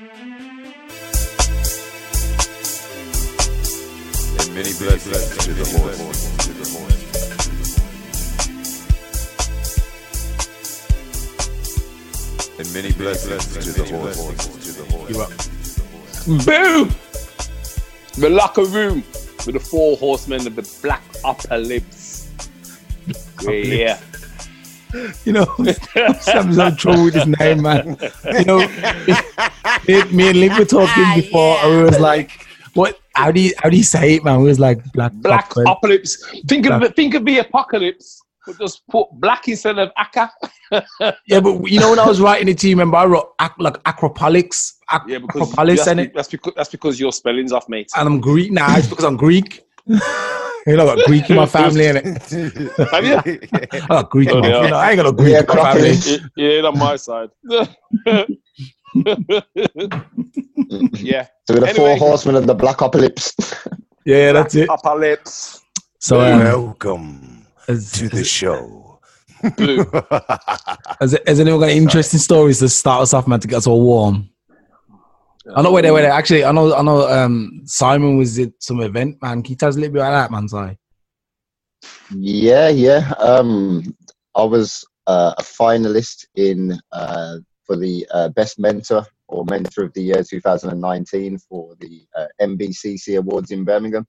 [0.00, 0.08] And
[4.54, 5.98] many blessings to the horse.
[6.38, 7.00] To the horse.
[12.58, 14.16] And many blessings to the horse.
[14.46, 15.10] To the horse.
[15.10, 15.32] You up?
[16.46, 16.94] Boom!
[18.16, 19.04] The locker room
[19.44, 22.26] with the four horsemen of the black upper lips.
[23.42, 23.98] Yeah.
[25.24, 25.44] You know,
[26.20, 27.96] Sam's on trouble with his name, man.
[28.38, 28.58] You know,
[29.88, 32.30] me, me and Liv were talking Ah, before, and we was like,
[32.74, 32.98] "What?
[33.14, 35.62] How do you how do you say it, man?" We was like, "Black, Black Buckle."
[35.62, 36.24] apocalypse.
[36.48, 36.96] Think of Black.
[36.96, 40.28] think of the apocalypse, but just put black instead of aka.
[41.26, 43.54] Yeah, but you know when I was writing it to you, remember I wrote ac-
[43.58, 47.52] like acropolics, ac- Yeah, because acropolis, that's, and it, that's because that's because your spelling's
[47.52, 47.90] off, mate.
[47.96, 48.52] and I'm Greek.
[48.52, 49.64] Nah, it's because I'm Greek.
[50.66, 52.22] you know, I got Greek in my family, and it.
[52.90, 53.16] Have you?
[53.72, 54.28] I got Greek.
[54.28, 54.62] in Oh, my, yeah.
[54.64, 55.90] you know, I ain't got no Greek Yeah, in my family.
[56.36, 57.30] Yeah, yeah, on my side.
[60.98, 61.26] yeah.
[61.46, 63.34] So we're the four horsemen of the black apocalypse.
[64.04, 64.68] Yeah, that's it.
[64.68, 65.62] Upper lips.
[65.98, 69.00] So, um, Welcome has, to the show.
[69.56, 69.84] Blue.
[71.00, 73.66] has, has anyone got any interesting stories to start us off, man, to get us
[73.66, 74.29] all warm?
[75.54, 76.00] I know where they were.
[76.00, 76.74] Actually, I know.
[76.74, 77.08] I know.
[77.08, 79.42] Um, Simon was at some event, man.
[79.42, 80.48] Can you tell us a little bit about that, man?
[80.48, 80.78] Sorry.
[82.14, 83.12] Yeah, yeah.
[83.18, 83.96] Um,
[84.34, 89.94] I was uh, a finalist in uh, for the uh, best mentor or mentor of
[89.94, 94.06] the year 2019 for the uh, MBCC Awards in Birmingham,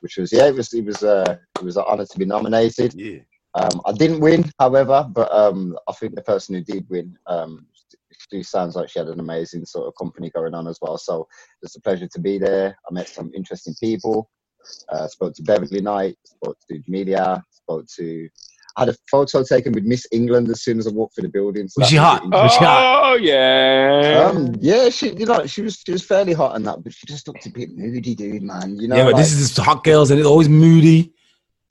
[0.00, 2.94] which was yeah, it was it was uh, it was an honour to be nominated.
[2.94, 3.20] Yeah.
[3.54, 7.66] Um, I didn't win, however, but um, I think the person who did win, um,
[8.32, 10.98] she sounds like she had an amazing sort of company going on as well.
[10.98, 11.26] So
[11.62, 12.76] it's a pleasure to be there.
[12.88, 14.30] I met some interesting people.
[14.88, 18.28] Uh, spoke to Beverley Knight, spoke to Media, spoke to.
[18.76, 21.28] I had a photo taken with Miss England as soon as I walked through the
[21.30, 21.66] building.
[21.66, 22.20] So Was she hot?
[22.22, 23.02] really Was she hot?
[23.04, 24.28] Oh yeah.
[24.28, 27.06] um, yeah, she you know she was she was fairly hot and that, but she
[27.06, 28.76] just looked a bit moody, dude, man.
[28.78, 31.12] You know, yeah, but like, this is just hot girls, and it's always moody.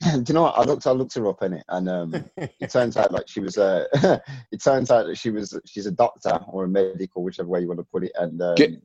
[0.22, 0.58] do you know what?
[0.58, 3.40] I looked I looked her up in it, and um, it turns out like she
[3.40, 3.86] was a.
[4.52, 7.68] it turns out that she was she's a doctor or a medical, whichever way you
[7.68, 8.80] want to put it, and um, Get-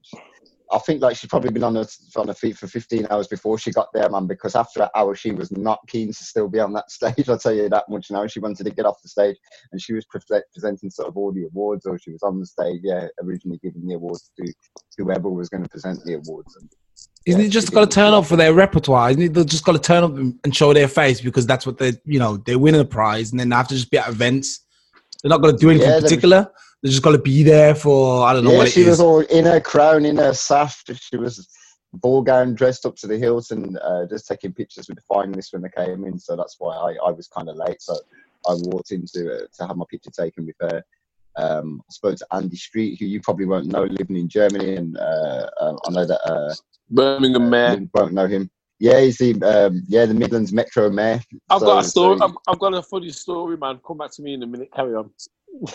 [0.72, 3.58] I think like she'd probably been on her on her feet for 15 hours before
[3.58, 4.26] she got there, man.
[4.26, 7.28] Because after that hour, she was not keen to still be on that stage.
[7.28, 8.26] I'll tell you that much now.
[8.28, 9.36] She wanted to get off the stage,
[9.72, 10.22] and she was pre-
[10.54, 13.86] presenting sort of all the awards, or she was on the stage, yeah, originally giving
[13.86, 14.54] the awards to
[14.98, 16.56] whoever was going to present the awards.
[16.56, 16.70] And,
[17.26, 19.12] Isn't yeah, it just got to turn up for their repertoire?
[19.12, 19.34] Isn't it?
[19.34, 22.18] They just got to turn up and show their face because that's what they, you
[22.18, 24.62] know, they're winning a prize, and then they have to just be at events.
[25.22, 26.52] They're not going to do anything Yeah, particular.
[26.82, 29.00] They're just got to be there for I don't know yeah, what it she was
[29.00, 30.84] all in her crown, in her sash.
[30.94, 31.48] She was
[31.94, 35.54] ball gown, dressed up to the hilt, and uh, just taking pictures with the finalists
[35.54, 36.18] when they came in.
[36.18, 37.82] So that's why I, I was kind of late.
[37.82, 37.94] So
[38.48, 40.84] I walked in to, uh, to have my picture taken with her.
[41.38, 44.98] Um, I spoke to Andy Street, who you probably won't know, living in Germany, and
[44.98, 46.54] uh, uh, I know that uh,
[46.90, 47.78] Birmingham mayor.
[47.80, 48.50] you won't know him.
[48.80, 51.22] Yeah, he's the um, yeah the Midlands Metro Mayor.
[51.50, 52.18] I've So- got a story.
[52.18, 53.80] so- I've, I've got a funny story, man.
[53.86, 54.70] Come back to me in a minute.
[54.76, 55.12] Carry on.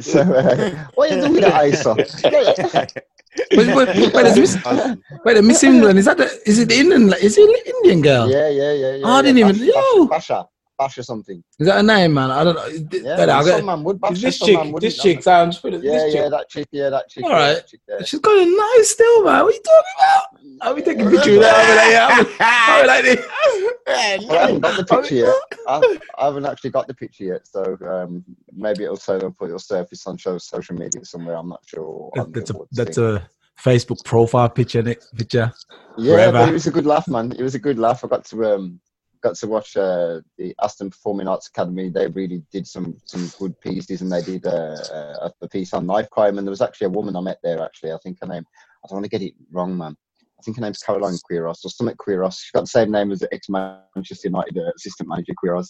[0.00, 1.94] so uh, what are you doing at ISA?
[3.56, 4.64] Wait, wait, wait, wait, is Miss,
[5.24, 6.16] wait, Miss England is that?
[6.16, 7.12] The, is it the Indian?
[7.14, 8.30] Is it the Indian girl?
[8.30, 8.94] Yeah, yeah, yeah.
[8.94, 9.48] yeah Oh, I didn't yeah.
[9.50, 10.06] even- Bhasha, yo.
[10.06, 10.48] Bhasha,
[10.78, 11.42] Bhasha something.
[11.58, 12.30] Is that a name, man?
[12.30, 12.66] I don't know.
[12.90, 14.00] Yeah, I some man would.
[14.10, 14.58] is this chick?
[14.80, 15.78] This chick sounds pretty.
[15.78, 17.24] Yeah, this yeah, that chick, yeah, that chick.
[17.24, 19.44] All right, yeah, that chick she's got a nice still, man.
[19.44, 20.24] What are you talking about?
[20.62, 21.54] I'll be taking a picture of that.
[21.56, 23.26] I'll be like, I'll be like, this.
[23.86, 25.34] I haven't got the picture yet.
[25.68, 29.46] I, I haven't actually got the picture yet, so um, maybe it'll turn up or
[29.46, 31.36] it'll surface on show, social media somewhere.
[31.36, 32.10] I'm not sure.
[32.14, 33.16] That's a that's thing.
[33.16, 33.30] a
[33.62, 34.82] Facebook profile picture.
[34.82, 35.52] Nick, picture.
[35.96, 36.32] yeah, forever.
[36.32, 37.32] but it was a good laugh, man.
[37.32, 38.04] It was a good laugh.
[38.04, 38.80] I got to um,
[39.24, 41.88] got to watch uh, the Aston Performing Arts Academy.
[41.88, 44.76] They really did some some good pieces, and they did uh,
[45.22, 46.38] a, a piece on knife crime.
[46.38, 47.62] And there was actually a woman I met there.
[47.62, 48.44] Actually, I think her name.
[48.84, 49.96] I don't want to get it wrong, man.
[50.38, 52.38] I think her name's Caroline Quiros or something Quiros.
[52.38, 55.68] She's got the same name as the ex Manchester United uh, assistant manager Queiroz.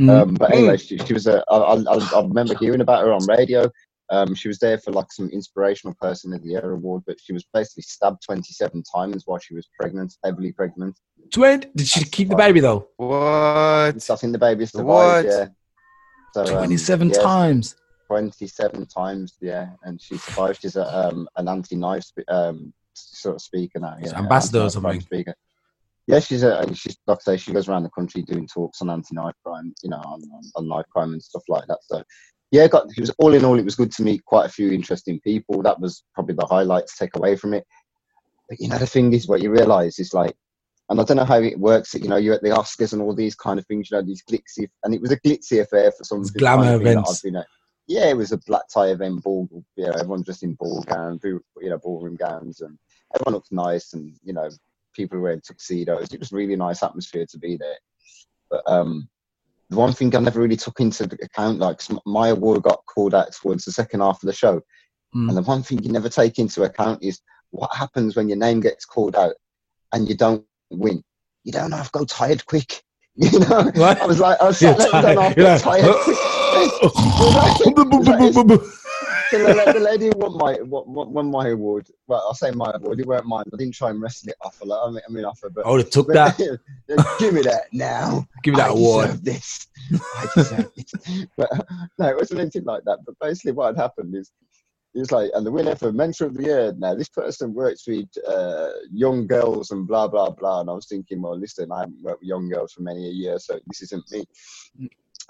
[0.00, 0.10] Mm.
[0.10, 1.44] Um, but anyway, she, she was a.
[1.50, 3.70] I, I, I remember hearing about her on radio.
[4.10, 7.32] Um, she was there for like some inspirational person of the year award, but she
[7.32, 10.98] was basically stabbed 27 times while she was pregnant, heavily pregnant.
[11.32, 12.88] Twen- Did she keep the baby though?
[12.96, 14.02] What?
[14.02, 14.70] So I think the baby What?
[14.70, 15.28] survived.
[15.28, 15.46] Yeah.
[16.34, 17.76] So, um, Twenty-seven yeah, times.
[18.08, 20.60] 27 times, yeah, and she survived.
[20.60, 23.96] She's a, um, an anti-knife spe- um, sort of speaker now.
[24.00, 25.00] Yeah, ambassador or something?
[25.00, 25.34] Speaker.
[26.06, 26.72] Yeah, she's a.
[26.74, 29.88] She's like I say, she goes around the country doing talks on anti-knife crime, you
[29.90, 31.78] know, on, on, on knife crime and stuff like that.
[31.82, 32.02] So,
[32.54, 32.86] yeah, got.
[32.96, 35.60] It was all in all, it was good to meet quite a few interesting people.
[35.62, 37.66] That was probably the highlight to take away from it.
[38.48, 40.36] But you know, the thing is, what you realise is like,
[40.88, 41.94] and I don't know how it works.
[41.94, 43.90] You know, you're at the Oscars and all these kind of things.
[43.90, 46.74] You know, these glitzy, and it was a glitzy affair for some people kind glamour
[46.74, 47.22] of events.
[47.22, 47.46] Been at.
[47.88, 51.22] yeah, it was a black tie event, ball, you know, everyone dressed in ball gowns,
[51.24, 52.78] you know, ballroom gowns, and
[53.16, 54.48] everyone looked nice, and you know,
[54.94, 56.14] people wearing tuxedos.
[56.14, 57.78] It was a really nice atmosphere to be there.
[58.48, 59.08] But um,
[59.70, 63.32] the one thing I never really took into account, like my award got called out
[63.32, 64.60] towards the second half of the show,
[65.14, 65.28] Mm.
[65.28, 67.20] and the one thing you never take into account is
[67.50, 69.34] what happens when your name gets called out
[69.92, 71.02] and you don't win.
[71.44, 72.82] You don't have to go tired quick.
[73.16, 74.02] You know, What?
[74.02, 75.04] I was like, I was sat there, tired.
[75.14, 76.16] don't have to go tired quick.
[79.42, 81.88] Like- the, the lady won my won, won my award.
[82.06, 83.00] Well, I'll say my award.
[83.00, 83.44] It weren't mine.
[83.52, 84.60] I didn't try and wrestle it off.
[84.62, 86.58] I mean, I mean off her, but I would have took but- that.
[87.18, 88.26] give me that now.
[88.42, 89.22] Give me that I award.
[89.22, 89.66] deserve this.
[89.92, 91.28] I deserve it.
[91.36, 91.50] But
[91.98, 92.98] no, it wasn't anything like that.
[93.04, 94.30] But basically, what had happened is,
[94.94, 96.72] it was like, and the winner for Mentor of the Year.
[96.78, 100.60] Now, this person works with uh, young girls and blah blah blah.
[100.60, 103.12] And I was thinking, well, listen, I haven't worked with young girls for many a
[103.12, 104.24] year, so this isn't me.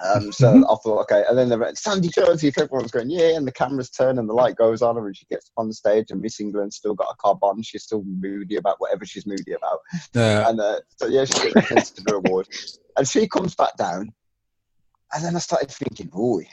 [0.02, 3.46] Um, so I thought, okay, and then the Sandy Jonesy, if everyone's going, yeah, and
[3.46, 6.20] the cameras turn and the light goes on, and she gets on the stage, and
[6.20, 9.78] Miss England's still got a cob on, she's still moody about whatever she's moody about.
[10.12, 10.48] Yeah.
[10.48, 12.48] And uh, so yeah, she gets the award,
[12.96, 14.12] and she comes back down,
[15.14, 16.44] and then I started thinking, boy,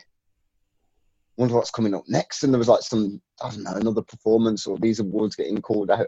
[1.37, 2.43] wonder what's coming up next.
[2.43, 5.89] And there was like some, I don't know, another performance or these awards getting called
[5.89, 6.07] out,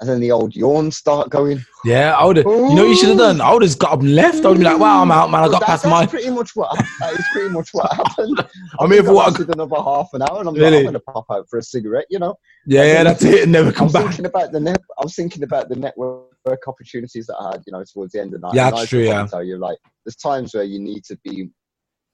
[0.00, 1.64] and then the old yawns start going.
[1.84, 2.46] Yeah, I would have.
[2.46, 3.40] You know, you should have done.
[3.40, 4.44] I would have got up and left.
[4.44, 5.42] I would be like, "Wow, I'm out, man.
[5.44, 8.44] I got that- past that's my." pretty much what that is pretty much what happened.
[8.78, 10.70] I'm here for what another half an hour, and I'm Really?
[10.70, 12.34] like, I'm going to pop out for a cigarette, you know.
[12.66, 13.44] Yeah, yeah, that's it.
[13.44, 13.76] And never come back.
[13.76, 14.04] I come was back.
[14.04, 14.82] thinking about the net.
[14.98, 18.34] I was thinking about the network opportunities that I had, you know, towards the end
[18.34, 18.54] of the night.
[18.56, 19.26] Yeah, that's true, yeah.
[19.26, 21.50] Tell you, like, there's times where you need to be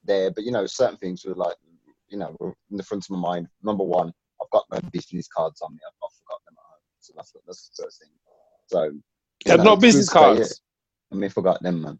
[0.03, 1.55] there, but you know, certain things were like,
[2.09, 3.47] you know, in the front of my mind.
[3.63, 5.79] Number one, I've got my business cards on me.
[5.87, 6.11] I've not
[7.13, 8.09] forgotten them at so that's that's the first thing.
[8.67, 10.61] So, You had know, no business good to say, cards.
[11.11, 11.99] I mean, forgot them, man.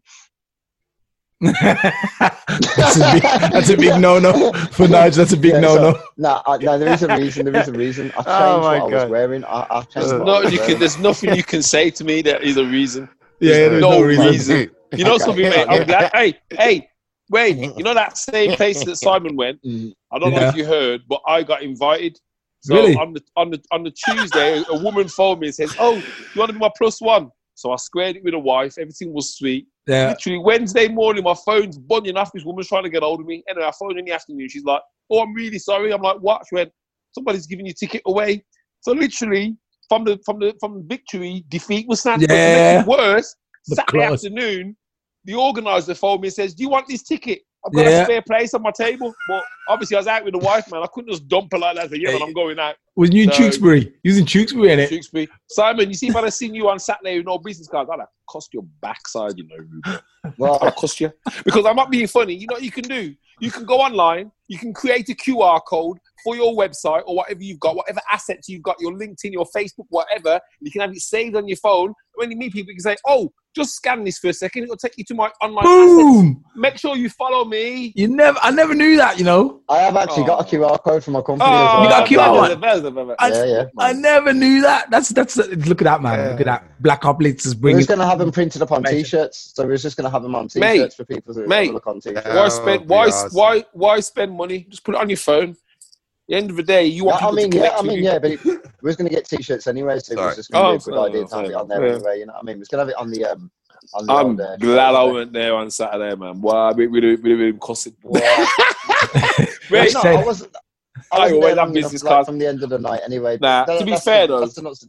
[1.40, 3.22] that's, a big,
[3.52, 5.18] that's a big no-no for Nigel.
[5.18, 5.98] That's a big Yeah, no-no.
[6.16, 7.44] No, I, no, there is a reason.
[7.44, 8.10] There is a reason.
[8.16, 9.10] I changed Oh, my what I was God.
[9.10, 9.44] wearing.
[9.44, 10.12] I, I changed.
[10.12, 10.66] Uh, what I was you can.
[10.66, 10.78] wearing.
[10.80, 13.08] There's nothing you can say to me that is a reason.
[13.40, 14.26] Yeah, yeah, there's no no reason.
[14.26, 14.70] reason.
[14.96, 15.24] You know Okay.
[15.24, 15.66] something, mate.
[15.68, 16.10] I'm glad.
[16.14, 16.88] Hey, hey,
[17.30, 17.56] wait.
[17.58, 19.60] You know that same place that Simon went.
[19.64, 19.92] Mm.
[20.12, 20.48] I don't know Yeah.
[20.50, 22.16] if you heard, but I got invited.
[22.64, 22.96] So Really?
[22.96, 26.38] on the on the on the Tuesday, a woman phoned me and says, "Oh, you
[26.38, 28.78] want to be my plus one?" So I squared it with a wife.
[28.78, 29.66] Everything was sweet.
[29.86, 32.32] Yeah, Literally Wednesday morning, my phone's buzzing off.
[32.32, 33.44] This woman's trying to get hold of me.
[33.50, 34.48] Anyway, I phoned in the afternoon.
[34.48, 34.80] She's like,
[35.10, 36.72] "Oh, I'm really sorry." I'm like, "What?" She went,
[37.12, 38.42] "Somebody's giving your ticket away."
[38.80, 39.58] So literally,
[39.90, 42.24] from the from the from victory, defeat was snatched.
[42.30, 42.82] Yeah.
[42.86, 43.36] worse,
[43.68, 44.74] The Saturday afternoon,
[45.26, 48.02] the organizer phoned me and says, "Do you want this ticket?" I've got Yeah.
[48.02, 49.14] a spare place on my table.
[49.28, 50.82] But obviously, I was out with the wife, man.
[50.82, 51.90] I couldn't just dump her like that.
[51.90, 52.76] Say, yeah, man, I'm going out.
[52.96, 53.92] was you in So- Tewkesbury?
[54.02, 54.88] You was in Tewkesbury, innit?
[54.88, 55.28] Tewkesbury.
[55.48, 57.98] Simon, you see, if I'd have seen you on Saturday with no business cards, I'd
[58.00, 60.00] have cost your backside, you know, Ruben.
[60.38, 61.12] Well, I'd cost you.
[61.44, 62.32] Because I'm not being funny.
[62.34, 63.14] You know what you can do?
[63.40, 67.42] You can go online, you can create a QR code for your website or whatever
[67.42, 70.40] you've got, whatever assets you've got, your LinkedIn, your Facebook, whatever.
[70.60, 71.92] You can have it saved on your phone.
[72.14, 74.64] When you meet people, you can say, oh, just scan this for a second.
[74.64, 76.02] It'll take you to my online assets.
[76.02, 76.44] Boom!
[76.56, 77.92] Make sure you follow me.
[77.94, 78.38] You never.
[78.42, 79.18] I never knew that.
[79.18, 79.60] You know.
[79.68, 80.60] I have actually got a Oh.
[80.60, 81.50] QR code for my company.
[81.50, 81.82] Oh, as well.
[81.84, 83.14] You got a QR one?
[83.18, 83.64] I- Yeah, yeah.
[83.78, 84.90] I never knew that.
[84.90, 85.36] That's that's.
[85.36, 86.30] Look at that, man.
[86.32, 86.82] Look at that.
[86.82, 87.76] Black Ops is We bringing.
[87.78, 89.04] was going to have them printed up on Amazing.
[89.04, 91.72] T-shirts, so we was just going to have them on T-shirts for people to mate.
[91.72, 92.26] look on T-shirts.
[92.26, 92.88] Why Oh, spend?
[92.88, 93.06] Why?
[93.06, 93.30] awesome.
[93.32, 93.64] Why?
[93.72, 94.66] Why spend money?
[94.68, 95.50] Just put it on your phone.
[95.50, 95.56] At
[96.28, 97.88] the end of the day, you Yeah, want I mean, to yeah, connect I with
[97.90, 98.04] mean, you.
[98.04, 98.40] yeah, but it,
[98.84, 100.90] we was going to get T-shirts anyway, so it was just going Oh, to be
[100.90, 101.94] a good oh, idea to have it on there yeah.
[101.94, 102.18] anyway.
[102.18, 103.50] You know, what I mean, we was going to have it on the um,
[103.94, 106.38] on the I'm old, uh, glad I went there on Saturday, man.
[106.42, 107.96] Wow, we would have been costing.
[108.02, 108.46] Well,
[109.70, 110.54] Wait, no, said- I wasn't.
[111.10, 112.28] I I wasn't I always have long enough, business like, cards.
[112.28, 113.38] from the end of the night anyway.
[113.40, 114.88] Nah, That- to be fair, the- though, that's the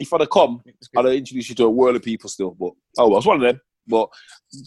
[0.00, 0.60] if I'd have come.
[0.96, 2.50] I'd have introduced you to a world of people still.
[2.50, 3.60] But oh, well, it's one of them.
[3.86, 4.08] But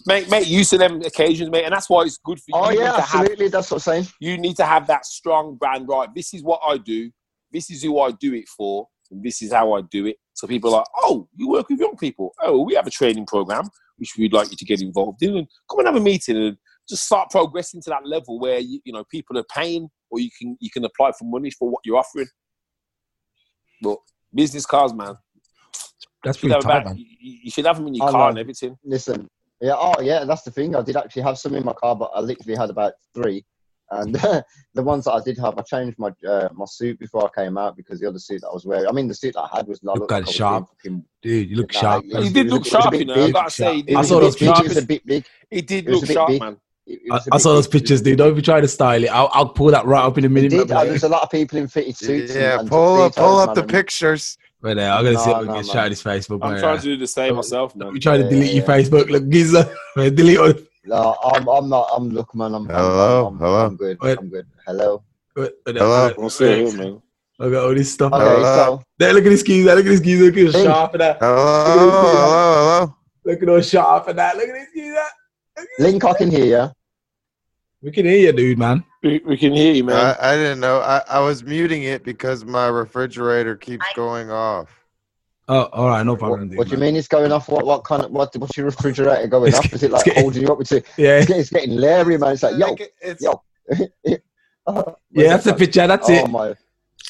[0.06, 2.54] make make use of them occasions, mate, and that's why it's good for you.
[2.56, 3.48] Oh You yeah, need to have absolutely.
[3.48, 4.06] That's what I'm saying.
[4.18, 7.10] you need to have that strong brand right this is what i do
[7.52, 10.46] this is who i do it for and this is how i do it so
[10.46, 13.64] people are like oh you work with young people oh we have a training program
[13.96, 16.56] which we'd like you to get involved in and come and have a meeting and
[16.88, 20.30] just start progressing to that level where you, you know people are paying or you
[20.38, 22.28] can you can apply for money for what you're offering
[23.82, 23.98] but
[24.34, 25.16] business cards man
[26.24, 26.96] That's you, should pretty have tight, about, man.
[26.98, 28.28] you, you should have them in your I car know.
[28.30, 29.28] and everything Listen,
[29.60, 30.74] yeah, oh yeah, that's the thing.
[30.74, 33.44] I did actually have some in my car, but I literally had about three.
[33.92, 34.14] And
[34.74, 37.58] the ones that I did have, I changed my uh, my suit before I came
[37.58, 39.56] out because the other suit that I was wearing, I mean, the suit that I
[39.56, 39.98] had was not.
[39.98, 40.68] Look at it sharp.
[41.22, 42.04] Dude, you look Nah, sharp.
[42.04, 42.22] it man.
[42.22, 43.34] he did look was a- it was a sharp bit you know i big.
[43.34, 44.60] gotta say he I look saw those bit sharp.
[44.64, 45.24] It was a bit big.
[45.50, 46.40] he did it look sharp big.
[46.40, 46.56] man
[46.86, 48.18] It- it I, was a I bit saw those pictures, dude.
[48.18, 49.08] Don't be trying to style it.
[49.08, 50.50] I'll, I'll pull that right up in a minute.
[50.50, 50.68] did.
[50.68, 50.76] man.
[50.78, 52.30] uh, There's a lot of people in fitted suits.
[52.32, 54.38] and- Yeah, and pull up, pull up the pictures.
[54.62, 55.62] Right there, I'm gonna see if No, we can no.
[55.62, 56.40] shout his Facebook.
[56.42, 56.60] i'm man.
[56.60, 58.56] trying to do the same Don't- myself Don't man be trying to Yeah, delete yeah,
[58.56, 59.08] your Facebook.
[59.10, 60.52] Look, Giza, man, delete all.
[60.84, 61.88] No, I'm, I'm not.
[61.94, 62.54] I'm look, man.
[62.54, 63.26] I'm, I'm- Hello?
[63.26, 63.66] I'm, I'm, Hello?
[63.66, 63.98] I'm good.
[64.00, 64.18] Wait.
[64.18, 64.46] I'm good.
[64.66, 65.02] Hello.
[65.36, 66.06] Wait, wait, Hello?
[66.08, 67.02] wait, What's it, man?
[67.38, 68.12] Look at all this stuff.
[68.12, 68.42] Okay, Hello?
[68.78, 69.64] so There, look at this keys.
[69.64, 70.20] Look at this keys.
[70.20, 70.64] Look at this Hey.
[70.64, 71.18] sharp and that.
[71.20, 72.96] Hello, hello, hello.
[73.24, 74.36] Look at those sharp and that.
[74.36, 74.94] Look at this keys.
[74.94, 75.66] That.
[75.78, 76.70] Link, I can hear you.
[77.82, 78.84] We can hear you, dude, man.
[79.02, 79.96] We, we can hear you, man.
[80.20, 80.80] I, I didn't know.
[80.80, 84.79] I, I was muting it because my refrigerator keeps going off.
[85.52, 86.48] Oh, all right, no What, problem.
[86.48, 87.48] dude, what do you mean it's going off?
[87.48, 88.34] What what kind of what?
[88.36, 89.72] What's your refrigerator going It's- off?
[89.72, 90.60] Is it like getting- holding you up?
[90.60, 92.32] It's, Yeah, it's, getting, it's getting Larry, man.
[92.34, 93.42] It's like yo, It's- yo.
[94.66, 95.86] Oh, yeah, that's the picture.
[95.86, 96.30] That's oh it.
[96.30, 96.54] my,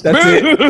[0.02, 0.44] That's it.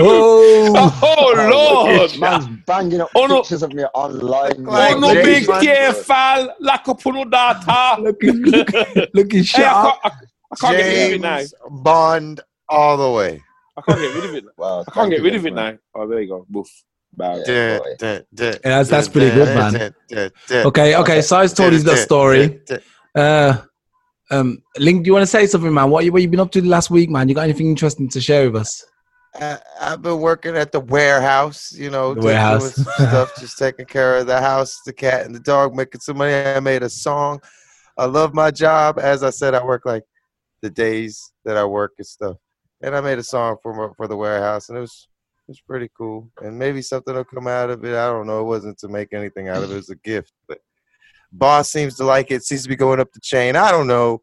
[0.00, 1.48] oh, Oh.
[1.50, 2.18] Lord!
[2.20, 3.40] man's banging up Oh, no.
[3.40, 4.52] pictures of me online.
[4.66, 5.64] Oh, like Oh, no James big Bond.
[5.64, 8.02] careful, like up on the data.
[8.02, 10.02] Look, look, look at Hey, I sharp.
[10.02, 10.18] can't, I,
[10.52, 11.36] I can't get rid of it now.
[11.38, 13.42] James Bond all the way.
[13.76, 14.44] I can't get rid of it.
[14.56, 15.74] Wow, I can't get rid of it man.
[15.94, 16.02] now.
[16.02, 16.46] Oh, there you go.
[16.48, 16.68] Boof.
[17.12, 17.42] Bad.
[17.46, 17.68] Yeah.
[17.68, 17.94] Dun, boy.
[17.98, 19.94] dun, dun, Yeah, that's- that's dun, pretty good, man.
[20.12, 20.96] Okay, okay.
[20.96, 21.22] Okay.
[21.22, 22.48] So I told you the story.
[22.48, 22.80] dun,
[23.14, 23.22] dun.
[23.22, 23.62] Uh,
[24.30, 25.88] um, Link, do you want to say something, man?
[25.90, 27.28] What you what you been up to the last week, man?
[27.28, 28.84] You got anything interesting to share with us?
[29.34, 32.74] I, I've been working at the warehouse, you know, The warehouse.
[32.74, 36.16] some stuff, just taking care of the house, the cat, and the dog, making some
[36.18, 36.32] money.
[36.34, 37.40] I made a song.
[37.98, 38.98] I love my job.
[38.98, 40.02] As I said, I work like
[40.62, 42.36] the days that I work and stuff.
[42.82, 45.08] And I made a song for my, for the warehouse, and it was
[45.48, 46.30] it was pretty cool.
[46.42, 47.94] And maybe something will come out of it.
[47.94, 48.40] I don't know.
[48.40, 49.72] It wasn't to make anything out of it.
[49.74, 50.58] It was a gift, but
[51.32, 52.42] boss seems to like it.
[52.44, 53.56] Seems to be going up the chain.
[53.56, 54.20] I don't know.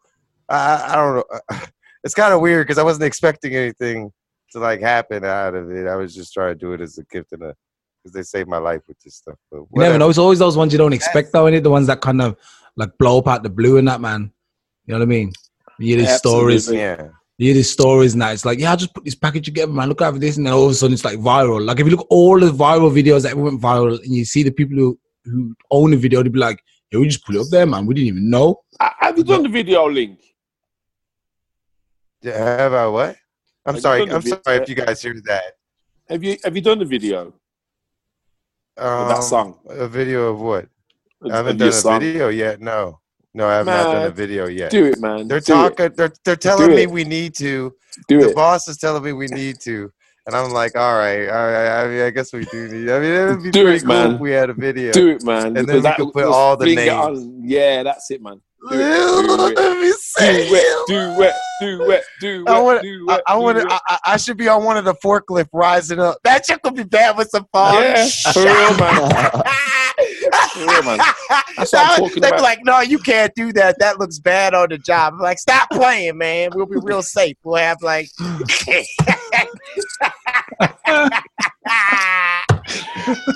[0.50, 1.60] I I don't know.
[2.06, 4.12] It's kind of weird because I wasn't expecting anything
[4.52, 5.88] to like happen out of it.
[5.88, 7.56] I was just trying to do it as a gift and a
[8.04, 9.38] because they saved my life with this stuff.
[9.50, 9.98] But You never whatever.
[10.00, 10.10] know.
[10.10, 11.64] It's always those ones you don't expect, though, innit?
[11.64, 12.36] The ones that kind of
[12.76, 14.34] like blow up out the blue and that, man.
[14.86, 15.32] You know what I mean?
[15.80, 16.70] You hear these stories.
[16.70, 17.08] Yeah.
[17.38, 18.34] You hear these stories and that.
[18.34, 19.90] It's like, yeah, I just put this package together, man.
[19.90, 20.38] Look out for this.
[20.38, 21.66] And then all of a sudden it's like viral.
[21.66, 24.44] Like if you look at all the viral videos that went viral and you see
[24.44, 27.42] the people who, who own the video, they'd be like, yeah, we just put it
[27.42, 27.88] up there, man.
[27.88, 28.62] We didn't even know.
[28.80, 30.20] Uh, Have you done the video link?
[32.22, 33.16] Yeah, Have I what?
[33.66, 34.02] I'm Have sorry.
[34.12, 35.44] I'm vid- sorry if you guys hear that.
[36.10, 37.34] Have you Have you done the video
[38.78, 39.60] of Um, that song?
[39.70, 40.66] A video of what?
[41.22, 42.00] Of- I haven't done a song?
[42.00, 42.62] video yet.
[42.62, 43.00] No,
[43.34, 44.72] no, I have not done a video yet.
[44.72, 45.28] Do it, man.
[45.28, 45.92] They're do talking.
[45.96, 46.92] They're they're telling Do me it.
[46.92, 47.74] we need to.
[47.98, 48.04] It.
[48.08, 48.36] Do the it.
[48.36, 49.92] boss is telling me we need to,
[50.26, 51.84] and I'm like, all right, all right.
[51.84, 52.90] I mean, I guess we do need.
[52.90, 54.12] I mean, it would be Do pretty it, cool man.
[54.16, 54.92] if we had a video.
[54.92, 55.48] Do it, man.
[55.48, 57.28] And then because we that could put all the names.
[57.42, 58.42] Yeah, that's it, man.
[58.70, 59.82] Do it, do Let it.
[59.82, 60.26] me Do
[60.56, 62.82] it, do it, do it, do I it, want.
[62.82, 63.22] do it.
[63.28, 63.66] I it.
[63.70, 66.18] I, I- I should be on one of the forklift rising up.
[66.24, 67.74] That shit could be bad with some fog.
[67.84, 69.42] Yeah, for real, man.
[70.54, 70.98] For real, man.
[71.58, 72.42] That's what I'm talking They'd be about.
[72.42, 73.78] like, "No, you can't do that.
[73.80, 76.52] That looks bad on the job." I'm like, "Stop playing, man.
[76.54, 77.38] We'll be real safe.
[77.44, 78.10] We'll have like."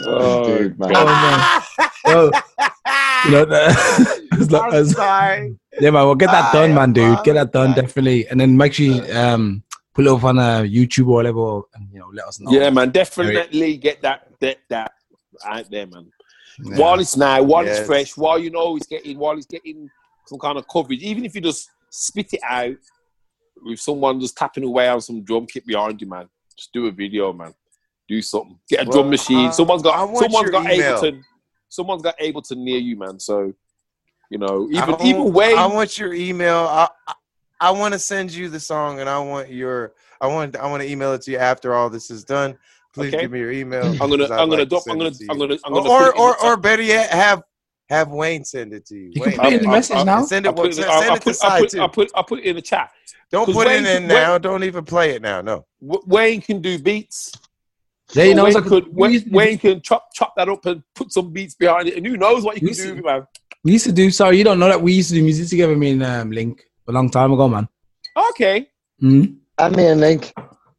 [0.05, 0.91] Oh, Dude, man.
[0.95, 1.89] Oh, man.
[2.05, 2.31] Oh,
[3.25, 3.45] you know,
[4.39, 5.57] as long I'm as- sorry.
[5.79, 6.05] yeah, man.
[6.05, 7.23] Well, get that I done, man, dude.
[7.23, 7.83] Get that done, apologize.
[7.83, 8.27] definitely.
[8.29, 11.89] And then make sure you um, put it up on uh, YouTube or whatever, and
[11.91, 12.51] you know, let us know.
[12.51, 12.91] Yeah, man.
[12.91, 14.93] Definitely get that that that
[15.45, 16.09] out there, man.
[16.63, 17.79] While it's now, while Yes.
[17.79, 19.89] it's fresh, while you know it's getting, while it's getting
[20.25, 22.75] some kind of coverage, even if you just spit it out
[23.63, 26.27] with someone just tapping away on some drum kit behind you, man.
[26.57, 27.53] Just do a video, man.
[28.07, 28.57] Do something.
[28.69, 29.47] Get a Well, drum machine.
[29.47, 30.17] uh, someone's got.
[30.17, 30.97] Someone's got email.
[30.97, 31.21] able to.
[31.69, 33.19] Someone's got Ableton near you, man.
[33.19, 33.53] So,
[34.31, 35.53] you know, even want- even way.
[35.53, 36.57] I want your email.
[36.57, 37.13] I I,
[37.59, 39.93] I want to send you the song, and I want your.
[40.21, 40.55] I want.
[40.55, 42.57] I want to email it to you after all this is done.
[42.97, 43.21] Please Okay.
[43.23, 43.85] give me your email.
[43.85, 44.17] I'm gonna.
[44.17, 44.61] 'cause I'd I'm gonna.
[44.63, 45.11] like to Dump, I'm gonna.
[45.11, 45.57] to I'm gonna.
[45.65, 45.89] I'm gonna.
[45.89, 47.43] or put or or better yet, have
[47.89, 49.11] have Wayne send it to you.
[49.13, 50.23] You can Wayne, put it in the message I'll- now.
[50.25, 50.55] Send I'll it.
[50.55, 51.79] put Send, it, I'll, send I'll it put, I'll, side put.
[51.79, 52.11] I'll put.
[52.15, 52.91] I'll put it in the chat.
[53.31, 54.37] Don't 'cause put Wayne it in can- now.
[54.37, 55.41] Don't even play it now.
[55.41, 55.65] No.
[55.81, 57.31] Wayne can do beats.
[58.13, 60.65] Yeah, you know, Wayne, like, could, we, Wayne, to, Wayne can chop chop that up
[60.65, 63.27] and put some beats behind it, and who knows what you can see- do, man.
[63.65, 64.09] we used to do.
[64.11, 65.75] Sorry, you don't know that we used to do music together.
[65.75, 67.67] Me and um, Link a long time ago, man.
[68.31, 68.69] Okay,
[69.03, 69.33] Mm-hmm.
[69.59, 70.33] And me and Link.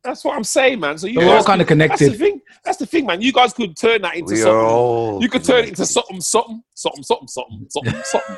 [0.05, 0.97] That's what I'm saying, man.
[0.99, 2.41] So you So we're all guys kind of could- That's the thing.
[2.65, 3.21] That's the thing, man.
[3.21, 4.59] You guys could turn that into We are something.
[4.67, 5.23] all.
[5.23, 8.37] You could turn it into something, something, something, something, something, something, something.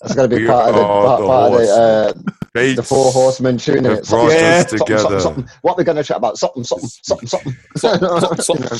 [0.00, 2.12] That's gonna be We part of the part, the part of the, uh,
[2.54, 4.06] Fates the four horsemen tuning it.
[4.08, 5.20] brought Something, us something, something, together.
[5.20, 5.58] something, something.
[5.62, 6.38] What we're gonna chat about?
[6.38, 7.56] Something, something, something, something.
[7.76, 8.78] Something, something,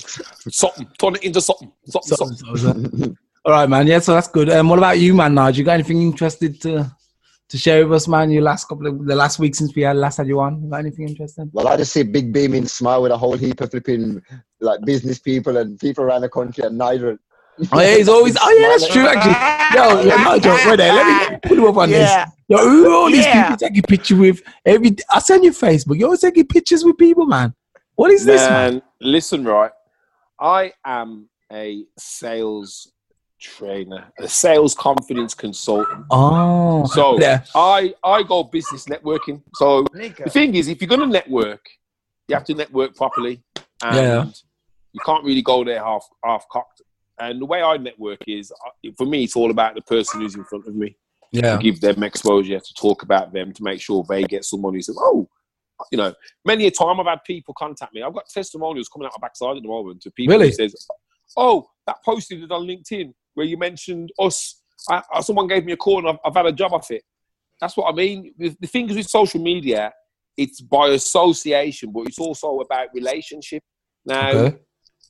[0.50, 0.86] something.
[0.98, 2.56] Turn it into something, something, So- something.
[2.56, 2.72] so-
[3.06, 3.14] so-
[3.44, 3.86] all right, man.
[3.86, 4.50] Yeah, so that's good.
[4.50, 5.34] Um, what about you, man?
[5.34, 6.90] Naj, you got anything interested to
[7.48, 8.30] to share with us, man?
[8.30, 10.62] Your last couple of the last week since we had last had you on.
[10.62, 11.50] You got anything interesting?
[11.52, 14.22] Well, I just see Big Beaming smile with a whole heap of flipping
[14.60, 17.18] like business people and people around the country, and neither.
[17.72, 18.36] Oh yeah, he's always.
[18.40, 19.06] Oh yeah, that's true.
[19.06, 20.92] Actually, yo, yo, Nigel, wait there.
[20.92, 22.24] Let me, let me put him up on Yeah.
[22.24, 22.34] this.
[22.48, 23.42] Yo, who are all these Yeah.
[23.42, 24.42] people taking picture with?
[24.64, 25.98] Every I send you Facebook.
[25.98, 27.54] You're always taking pictures with people, man.
[27.94, 28.74] What is this, man?
[28.74, 29.70] Man, listen, right.
[30.38, 32.92] I am a sales
[33.46, 36.04] trainer, a sales confidence consultant.
[36.10, 37.44] Oh, So yeah.
[37.54, 39.42] I I go business networking.
[39.54, 41.64] So the thing is, if you're going to network,
[42.28, 43.42] you have to network properly,
[43.84, 44.24] and Yeah.
[44.92, 46.82] you can't really go there half half cocked.
[47.18, 50.34] And the way I network is, uh, for me, it's all about the person who's
[50.34, 50.96] in front of me.
[51.32, 51.56] Yeah.
[51.56, 54.82] To give them exposure, to talk about them, to make sure they get someone who
[54.82, 55.28] says, "Oh,
[55.90, 56.12] you know."
[56.44, 58.02] Many a time I've had people contact me.
[58.02, 60.48] I've got testimonials coming out my backside at the moment to people Really?
[60.48, 60.74] who says,
[61.36, 64.60] "Oh, that post you did on LinkedIn where you mentioned us.
[64.90, 67.02] I, I- someone gave me a call and I've, I've had a job off it."
[67.60, 68.34] That's what I mean.
[68.36, 69.92] The, the thing is with social media,
[70.36, 73.62] it's by association, but it's also about relationship.
[74.04, 74.56] Now, Okay.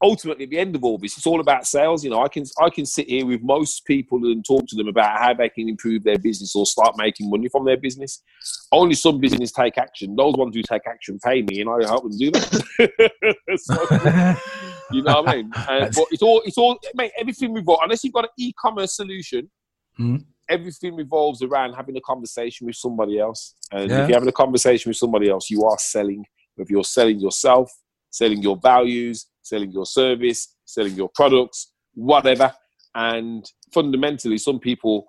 [0.01, 2.05] ultimately, at the end of all this, it's all about sales.
[2.05, 4.87] You know, I can I can sit here with most people and talk to them
[4.89, 8.23] about how they can improve their business or start making money from their business.
[8.71, 10.15] Only some businesses take action.
[10.15, 12.47] Those ones who take action pay me, and I help them do that.
[13.59, 13.75] So,
[14.93, 15.51] you know what I mean?
[15.69, 17.13] And, but it's all it's all mate.
[17.19, 19.51] Everything revolves unless you've got an e-commerce solution.
[19.99, 20.25] Mhm.
[20.49, 23.55] Everything revolves around having a conversation with somebody else.
[23.73, 24.03] And Yeah.
[24.03, 26.25] if you're having a conversation with somebody else, you are selling.
[26.57, 27.71] If you're selling yourself,
[28.11, 32.53] selling your values, selling your service, selling your products, whatever.
[32.95, 35.07] And fundamentally, some people,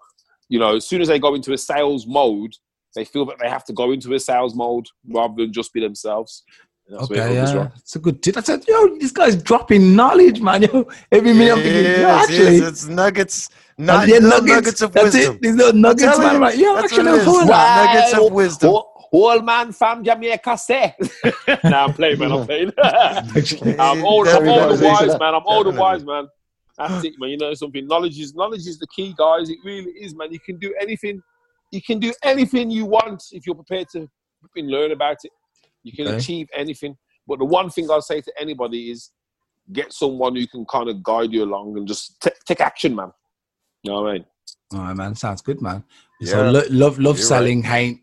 [0.50, 2.54] you know, as soon as they go into a sales mode,
[2.96, 5.80] they feel that they have to go into a sales mode rather than just be
[5.80, 6.44] themselves.
[6.88, 8.38] And that's Okay, yeah, it's a good tip.
[8.38, 10.64] I said, yo, this guy's dropping knowledge, man.
[10.64, 14.94] Yo, every minute I'm thinking, Yes, yo, yes, it's nuggets, not yeah, little nuggets, of
[14.94, 15.36] that's wisdom.
[15.36, 15.42] it.
[15.42, 16.30] These little nuggets, telling man.
[16.30, 17.34] I'm you, like, yo, that's actually, what it I'm is.
[17.34, 18.70] doing Nuggets of wisdom.
[18.70, 20.96] Whole, whole man from Jamaica say.
[21.66, 22.32] nah, I'm playing, man.
[22.32, 22.72] I'm playing.
[22.78, 24.28] I'm old.
[24.30, 25.36] I'm old and wise, man.
[25.36, 26.28] I'm old and wise, man.
[26.78, 27.32] That's it, man.
[27.32, 27.86] You know something.
[27.86, 29.50] Knowledge is knowledge is the key, guys.
[29.50, 30.32] It really is, man.
[30.32, 31.22] You can do anything.
[31.72, 34.08] You can do anything you want if you're prepared to
[34.56, 35.32] learn about it.
[35.88, 36.18] You can Okay.
[36.18, 36.98] achieve anything.
[37.28, 39.12] But the one thing I'll say to anybody is
[39.72, 43.12] get someone who can kind of guide you along and just t- take action, man.
[43.84, 44.26] You know what I mean?
[44.74, 45.16] All right, man.
[45.16, 45.84] Sounds good, man.
[46.24, 48.00] So lo- love, love You're selling, hate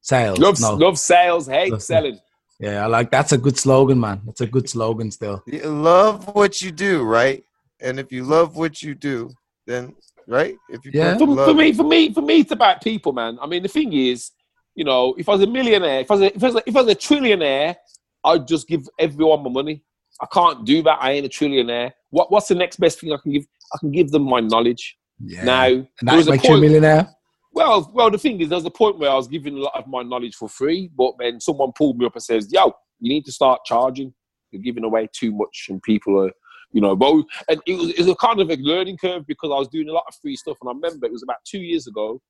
[0.00, 0.38] sales.
[0.38, 0.74] Love, no.
[0.74, 2.18] love sales, hate Love- selling.
[2.60, 4.20] Yeah, I like that's a good slogan, man.
[4.26, 5.42] That's a good slogan still.
[5.46, 7.44] You love what you do, right?
[7.80, 9.30] And if you love what you do,
[9.66, 9.94] then
[10.26, 10.56] right?
[10.68, 11.16] If you Yeah.
[11.16, 13.38] put for, for me, for me, for me, it's about people, man.
[13.40, 14.32] I mean, the thing is,
[14.78, 16.62] you know, if I was a millionaire, if I was a, if I was a,
[16.68, 17.74] if I was a trillionaire,
[18.22, 19.82] I'd just give everyone my money.
[20.20, 20.98] I can't do that.
[21.00, 21.90] I ain't a trillionaire.
[22.10, 23.44] What What's the next best thing I can give?
[23.74, 24.96] I can give them my knowledge.
[25.18, 25.42] Yeah.
[25.42, 27.10] Now, and that a makes you a millionaire.
[27.52, 29.74] Well, well, the thing is, there was a point where I was giving a lot
[29.74, 32.66] of my knowledge for free, but then someone pulled me up and says, "Yo,
[33.00, 34.14] you need to start charging.
[34.52, 36.30] You're giving away too much, and people are,
[36.70, 39.50] you know." Well, and it was, it was a kind of a learning curve because
[39.52, 41.58] I was doing a lot of free stuff, and I remember it was about two
[41.58, 42.20] years ago.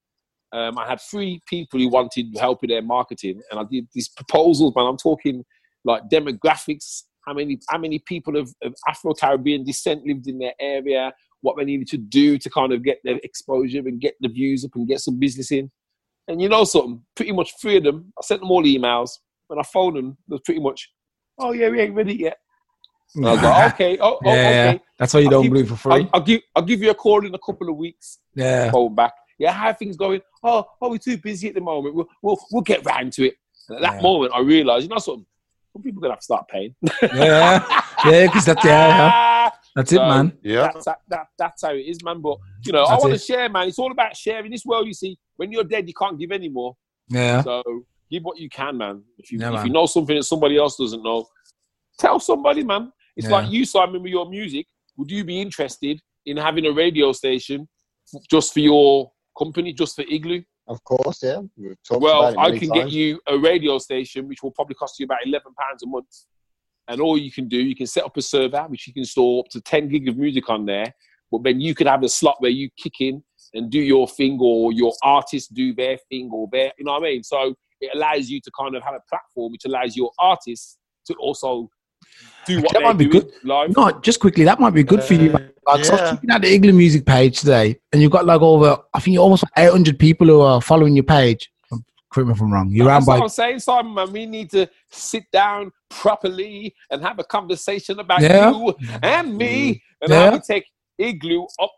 [0.52, 4.08] Um, I had three people who wanted help with their marketing, and I did these
[4.08, 4.74] proposals.
[4.74, 5.44] Man, I'm talking
[5.84, 7.02] like demographics.
[7.26, 11.12] How many how many people of, of Afro Caribbean descent lived in their area?
[11.42, 14.64] What they needed to do to kind of get their exposure and get the views
[14.64, 15.70] up and get some business in.
[16.26, 17.02] And you know something?
[17.14, 18.12] Pretty much three of them.
[18.18, 19.10] I sent them all emails.
[19.46, 20.88] When I phoned them, they was pretty much,
[21.38, 22.38] "Oh yeah, we ain't ready yet."
[23.14, 25.52] And I was like, "Okay, oh, oh yeah, okay." that's why you I'll don't keep-
[25.52, 25.92] believe for free.
[25.92, 28.18] I'll, I'll give I'll give you a call in a couple of weeks.
[28.34, 29.12] yeah, Phone back.
[29.38, 30.20] Yeah, how are things going?
[30.42, 31.94] Oh, oh, we're too busy at the moment.
[31.94, 33.34] We'll we'll, we'll get round to it.
[33.68, 34.02] And at that Yeah.
[34.02, 35.26] moment, I realised, you know, something.
[35.72, 36.74] Some people are gonna have to start paying.
[37.14, 40.32] yeah, yeah, because that's yeah, yeah, that's it, man.
[40.42, 40.62] yeah.
[40.72, 42.20] That's that, that, that's how it is, man.
[42.20, 43.68] But you know, I want to share, man.
[43.68, 44.50] It's all about sharing.
[44.50, 46.76] This world, you see, when you're dead, you can't give anymore.
[47.10, 47.62] Yeah, So
[48.10, 49.02] give what you can, man.
[49.18, 49.66] If you Yeah, if man.
[49.66, 51.26] you know something that somebody else doesn't know,
[51.98, 52.90] tell somebody, man.
[53.16, 53.34] It's Yeah.
[53.36, 54.66] like you, Simon, with your music.
[54.96, 57.68] Would you be interested in having a radio station
[58.14, 60.42] f- just for your company, just for Igloo?
[60.66, 61.40] Of course, yeah.
[61.56, 64.98] We've talked about Well, I can get you a radio station, which will probably cost
[64.98, 66.14] you about eleven pounds a month.
[66.88, 69.40] And all you can do, you can set up a server, which you can store
[69.40, 70.92] up to ten gig of music on there.
[71.30, 73.22] But then you could have a slot where you kick in
[73.54, 77.02] and do your thing, or your artists do their thing, or their, you know what
[77.02, 77.22] I mean.
[77.22, 81.14] So it allows you to kind of have a platform which allows your artists to
[81.14, 81.68] also
[82.46, 83.30] do what That might be good.
[83.44, 83.76] live.
[83.76, 85.30] No, just quickly, that might be good for you.
[85.30, 85.50] Uh, man.
[85.66, 86.10] Like, so I was yeah.
[86.12, 89.44] checking out the Igloo music page today, and you've got like over, I think, almost
[89.56, 91.50] 800 people who are following your page.
[92.10, 92.70] Correct me if I'm wrong.
[92.70, 93.92] You're around That's what by I'm saying, Simon.
[93.92, 98.50] Man, we need to sit down properly and have a conversation about Yeah.
[98.50, 100.24] you and me, and Yeah.
[100.30, 100.64] how we take
[100.96, 101.70] Igloo up.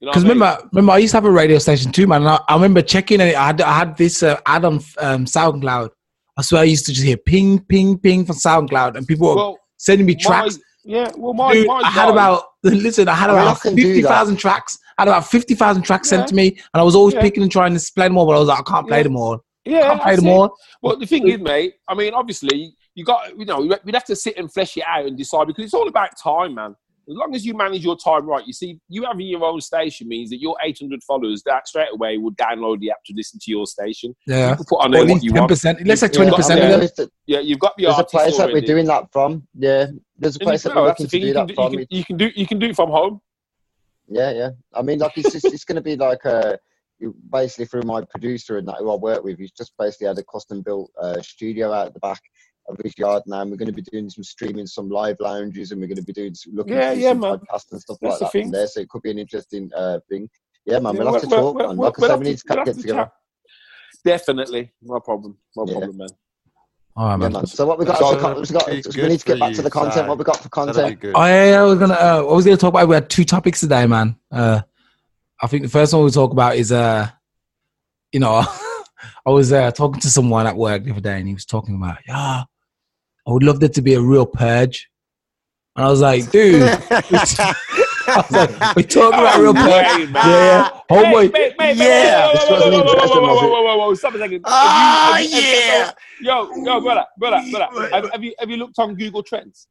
[0.00, 0.38] You know Because I mean?
[0.40, 2.22] remember, remember, I used to have a radio station too, man.
[2.22, 3.36] And I, I remember checking it.
[3.36, 5.90] I had, I had this uh, ad on um, SoundCloud.
[6.38, 9.36] I swear, I used to just hear ping, ping, ping from SoundCloud, and people were
[9.36, 10.58] well, sending me my- tracks.
[10.84, 13.08] yeah, well, my, Dude, my I had about listen.
[13.08, 14.78] I had I about can do fifty thousand tracks.
[14.98, 16.18] I had about fifty thousand tracks Yeah.
[16.18, 17.22] sent to me, and I was always Yeah.
[17.22, 18.26] picking and trying to play them all.
[18.26, 19.02] But I was like, I can't play Yeah.
[19.04, 19.40] them all.
[19.64, 20.30] yeah, can't play them it.
[20.30, 20.56] all.
[20.82, 21.74] Well, the thing is, mate.
[21.88, 25.06] I mean, obviously, you got you know we'd have to sit and flesh it out
[25.06, 26.76] and decide because it's all about time, man.
[27.08, 30.08] As long as you manage your time right, you see, you having your own station
[30.08, 33.50] means that your 800 followers that straight away will download the app to listen to
[33.50, 34.14] your station.
[34.26, 34.50] Yeah.
[34.50, 35.50] You can put on Or there what you ten want.
[35.50, 35.86] percent.
[35.86, 36.66] Let's say twenty percent yeah.
[36.66, 36.80] of them.
[36.80, 39.46] There's a, Yeah, you've got the there's a artist place that we're doing that from.
[39.54, 39.86] Yeah,
[40.18, 41.72] there's a place you- that no, we're looking to do You that do, you, from.
[41.76, 43.20] can, you can do you can do it from home.
[44.08, 44.50] Yeah, yeah.
[44.74, 46.58] I mean, like it's just, it's going to be like a.
[47.30, 49.38] basically through my producer and that who I work with.
[49.38, 52.20] He's just basically had a custom built uh, studio out the back
[52.68, 53.40] of his yard now.
[53.42, 56.02] And we're going to be doing some streaming, some live lounges, and we're going to
[56.02, 57.38] be doing some, looking Yeah, to do yeah, some man.
[57.38, 58.66] podcasts and stuff That's like that from there.
[58.66, 60.28] So it could be an interesting uh thing.
[60.64, 60.94] Yeah, man.
[60.96, 61.54] Yeah, we'll have to we'll- talk.
[61.56, 61.76] we'll- man.
[61.76, 62.98] we'll- Like I we'll said, we need to- to get to together.
[62.98, 63.12] chat.
[64.04, 65.72] Definitely, no problem, no Yeah.
[65.78, 66.08] problem, man.
[66.96, 67.32] All right, Yeah, man.
[67.32, 67.46] man.
[67.46, 67.98] So what we got?
[67.98, 69.94] So for con- we got be we need to get for back to the content.
[69.94, 70.08] Si.
[70.08, 71.00] What we got for That'll be content?
[71.00, 71.14] good.
[71.16, 71.94] I, I was gonna.
[71.94, 72.88] Uh, I was gonna talk about.
[72.88, 74.16] We had two topics today, man.
[74.30, 74.62] Uh,
[75.42, 77.08] I think the first one we'll talk about is uh,
[78.12, 78.36] you know,
[79.26, 81.74] I was uh, talking to someone at work the other day, and he was talking
[81.74, 82.44] about, yeah,
[83.26, 84.88] I would love there to be a real purge,
[85.74, 89.64] and I was like, dude, was like, we're talking about a real purge.
[89.64, 90.12] Man.
[90.14, 90.80] Yeah, yeah.
[90.90, 92.26] Oh my, Mate, mate, mate, Yeah.
[92.26, 94.42] whoa, This whoa, wasn't whoa, whoa, whoa, whoa, whoa, whoa, whoa, stop a second.
[94.44, 95.90] Oh, you- have you- yeah.
[96.20, 97.88] Yo, yo, brother, brother, brother.
[97.94, 99.66] Have, have you have you looked on Google Trends?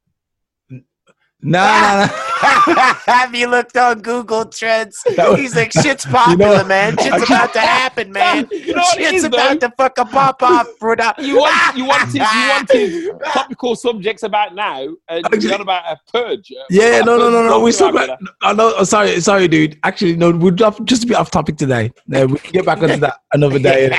[1.41, 2.07] No, no, no.
[3.05, 5.01] Have you looked on Google Trends?
[5.17, 6.97] Was- He's like, shit's popular, know- man.
[6.97, 8.47] Shit's about to happen, man.
[8.51, 9.67] You know Shit's is, about though?
[9.67, 11.13] to fucking pop off, brother.
[11.19, 15.97] You want you wanted you wanted topical subjects about now, and you're on about a
[16.11, 16.51] purge.
[16.51, 17.61] Uh, yeah, no, no, no, no.
[17.61, 18.15] We're still talking.
[18.41, 18.83] I know.
[18.83, 19.79] Sorry, sorry, dude.
[19.83, 20.31] Actually, no.
[20.31, 21.91] We're just bit off topic today.
[22.07, 23.89] Yeah, we can get back onto that another day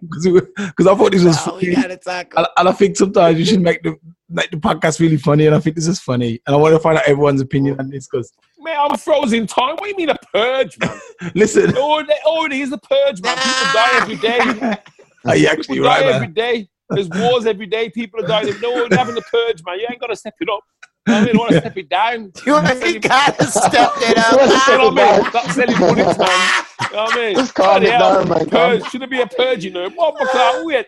[0.00, 0.26] because
[0.86, 2.32] I thought this was Oh, funny, gotta talk.
[2.36, 3.96] and, and I think sometimes you should make the
[4.28, 6.78] make the podcast really funny, and I think this is funny, and I want to
[6.80, 9.70] find out everyone's opinion on this because Man, I'm frozen time.
[9.74, 11.00] What do you mean a purge, man?
[11.34, 13.36] listen, oh, it already is a purge, man.
[13.36, 14.76] People die every day.
[15.26, 16.34] are you actually People die right, every man?
[16.34, 16.68] day.
[16.90, 17.88] There's wars every day.
[17.90, 18.54] People are dying.
[18.60, 19.80] No, we're having a purge, man.
[19.80, 20.60] You ain't got to step it up.
[21.08, 22.32] You I mean, I want to step it down.
[22.46, 24.62] You ain't gotta step it You wanna up.
[24.62, 25.22] step You know it what I mean?
[25.22, 25.30] down.
[25.30, 26.64] Stop selling bullets, man.
[26.90, 27.34] You know what I mean?
[27.34, 28.46] Just calm Bloody it down, man.
[28.48, 28.84] Purge.
[28.90, 29.88] Should it be a purge, you know?
[29.90, 30.64] What the fuck?
[30.64, 30.86] Wait.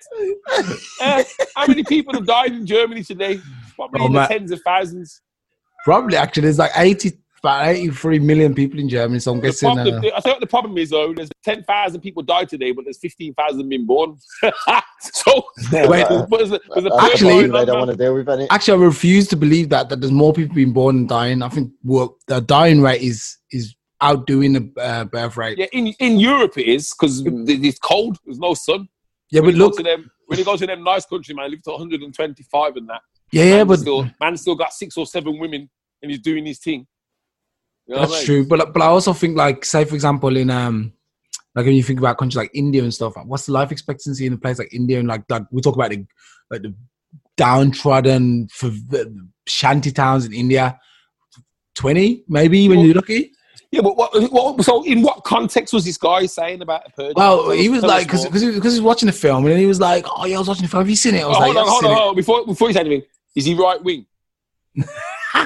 [1.00, 1.24] Uh,
[1.57, 3.40] how many people have died in Germany today?
[3.74, 4.29] Probably Oh, in the man.
[4.29, 5.20] tens of thousands.
[5.85, 7.12] Probably actually, there's like eighty,
[7.44, 9.74] about eighty-three million people in Germany, so I'm The guessing.
[9.74, 12.85] problem, Uh, I think the problem is though, there's ten thousand people died today, but
[12.85, 14.16] there's fifteen thousand been born.
[15.00, 18.28] so Wait, there's, there's a That's purge Actually- problem they don't want to deal with
[18.28, 18.48] any.
[18.50, 21.42] actually, I refuse to believe that that there's more people being born and dying.
[21.42, 25.59] I think well, the dying rate is is outdoing the uh, birth rate.
[25.59, 28.18] Yeah, in in Europe it is because it's cold.
[28.24, 28.88] There's no sun.
[29.30, 31.62] Yeah, when but look, to them, when you go to them nice country, man, live
[31.62, 33.00] to 125 and that.
[33.33, 35.68] yeah, yeah, man but still, man still got six or seven women,
[36.02, 36.87] and he's doing his thing.
[37.87, 38.27] You know That's what I mean?
[38.27, 40.92] true, but but I also think like say for example in um
[41.55, 44.33] like when you think about countries like India and stuff, what's the life expectancy in
[44.33, 46.05] a place like India and like like we talk about the
[46.51, 46.75] like the
[47.37, 49.14] downtrodden for the
[49.47, 50.79] shanty towns in India,
[51.75, 53.33] twenty maybe when you're lucky.
[53.70, 54.64] Yeah, but what, what?
[54.64, 57.14] So, in what context was this guy saying about a purge?
[57.16, 60.07] Well, he was like because he, was watching the film and then he was like,
[60.09, 60.83] oh yeah, I was watching the film.
[60.83, 61.25] Have you seen it?
[61.25, 62.14] I was Oh, like, hold on, hold on, hold on.
[62.14, 63.03] Before before you say anything,
[63.35, 64.07] is he right wing?
[64.76, 64.88] It."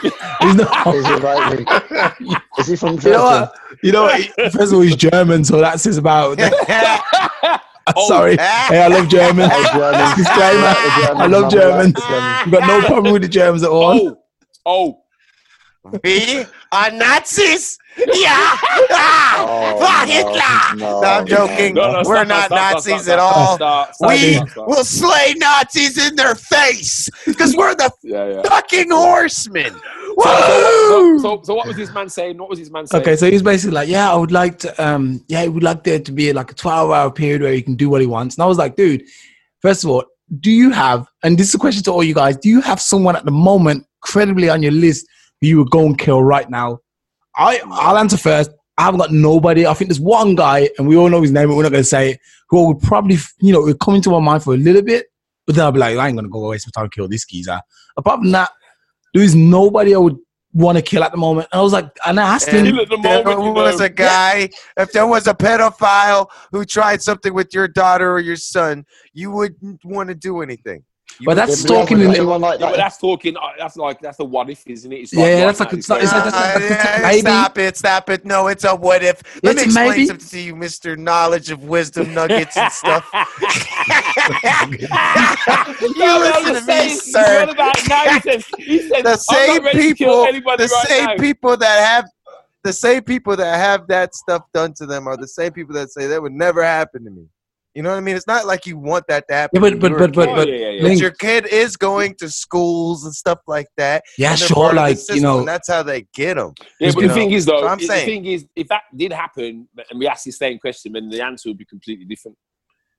[0.40, 1.58] He's not- Is he right?
[2.20, 2.38] Rick?
[2.58, 3.58] Is he from you know what?
[3.82, 4.20] You know what?
[4.20, 6.38] He- First of all, he's German, so that says about.
[7.96, 9.48] Oh, Sorry, hey, I love German.
[9.48, 10.14] Germans.
[10.14, 10.74] Disclaimer.
[10.74, 11.94] The Germans, I love man, we like Germans.
[11.94, 12.44] the Germans.
[12.44, 14.18] We've got no problem with the Germans at all.
[14.66, 15.02] oh,
[15.84, 15.98] oh.
[16.04, 17.78] We are Nazis.
[17.98, 18.56] Yeah.
[18.90, 20.76] Ah, Oh, Fuck no, Hitler.
[20.76, 21.74] no, No, I'm joking.
[21.74, 23.54] No, no, We're stop, not stop, stop, Nazis stop, at all.
[23.56, 24.68] stop, stop, We stop, stop.
[24.68, 28.42] will slay Nazis in their face because we're the Yeah, yeah.
[28.42, 29.72] fucking horsemen.
[29.72, 29.80] So,
[30.24, 31.18] so, Woo!
[31.20, 32.38] so, so, what was this man saying?
[32.38, 33.02] What was this man saying?
[33.02, 35.84] Okay, so he's basically like, yeah, I would like to, um, yeah, he would like
[35.84, 38.36] there to be like a 12 hour period where he can do what he wants.
[38.36, 39.02] And I was like, dude,
[39.62, 40.04] first of all,
[40.40, 42.80] do you have, and this is a question to all you guys, do you have
[42.80, 45.06] someone at the moment credibly on your list
[45.40, 46.78] who you would go and kill right now?
[47.36, 48.50] I, I'll answer first.
[48.76, 49.66] I haven't got nobody.
[49.66, 51.82] I think there's one guy, and we all know his name, but we're not going
[51.82, 54.56] to say it, who would probably, you know, would come into my mind for a
[54.56, 55.06] little bit,
[55.46, 57.08] but then I'll be like, I ain't going to go waste my time to kill
[57.08, 57.60] this geezer.
[57.96, 58.50] Apart from that,
[59.14, 60.16] there is nobody I would
[60.52, 61.48] want to kill at the moment.
[61.52, 63.52] And I was like, and I asked him, Kill at the If there moment, you
[63.52, 63.86] was know.
[63.86, 68.36] a guy, if there was a pedophile who tried something with your daughter or your
[68.36, 70.84] son, you wouldn't want to do anything.
[71.20, 72.76] You But that's Did we ever stalking meet in the- anyone like Yeah, that?
[72.76, 73.36] that's talking.
[73.36, 74.96] uh, That's like that's a what if, isn't it?
[74.96, 76.98] It's Yeah, like yeah, right that's like- now, it's not- it's like- that's like- yeah,
[77.02, 77.20] maybe.
[77.20, 78.24] Stop it, stop it.
[78.24, 79.20] No, it's a what if.
[79.42, 80.06] Let It's me explain maybe.
[80.06, 80.96] something to you, Mr.
[80.96, 83.04] Knowledge of Wisdom Nuggets and stuff.
[84.70, 84.88] you
[85.96, 87.46] No, listen to just me, sir.
[87.46, 88.04] What about now?
[88.58, 91.16] He says, the same not ready to kill people, the right same now.
[91.16, 92.04] people that have
[92.64, 95.90] the same people that have that stuff done to them are the same people that
[95.90, 97.24] say that would never happen to me.
[97.74, 98.16] You know what I mean?
[98.16, 99.62] It's not like you want that to happen.
[99.62, 100.82] Yeah, but- when but- you were a but- but- Oh, but- yeah, yeah, yeah.
[100.82, 104.02] But your kid is going to schools and stuff like that.
[104.16, 104.54] Yeah, sure.
[104.54, 106.54] part of the Like you know, and that's how they get them.
[106.80, 108.82] Yeah, but the know, thing is, though, so I'm the saying- thing is, if that
[108.96, 112.36] did happen, and we asked the same question, then the answer would be completely different.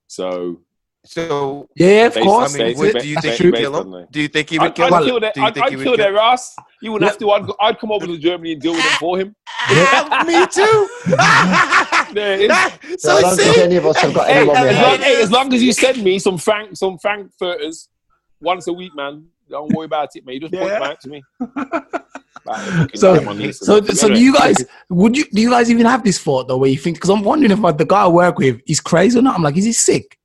[0.08, 0.62] So,
[1.06, 2.56] So, yeah, of Based- course.
[2.56, 4.08] I mean, Based- would, do you think he'd kill on him?
[4.12, 5.08] Do you think he would I'd, kill I'd him?
[5.08, 6.54] kill, their, I'd, I'd he would kill kill their ass.
[6.82, 7.32] You wouldn't have to.
[7.32, 9.34] I'd, I'd come over to Germany and deal with them for him.
[9.72, 10.88] Ah, Me too.
[12.14, 14.68] Yeah, it's- So I so don't think any of us have got Hey, anyone we
[14.70, 17.90] as, long, hey, as long as you send me some frank, some frankfurters
[18.42, 19.26] once a week, man.
[19.50, 20.36] Don't worry about it, man.
[20.36, 20.80] You just point Yeah.
[20.80, 21.22] them out to me.
[22.46, 23.66] Right, So- fucking come on, listen.
[23.66, 24.56] So, so do you guys
[24.90, 26.96] would you do you guys even have this thought though, where you think?
[26.98, 29.36] Because I'm wondering if like, the guy I work with is crazy or not.
[29.36, 30.18] I'm like, is he sick?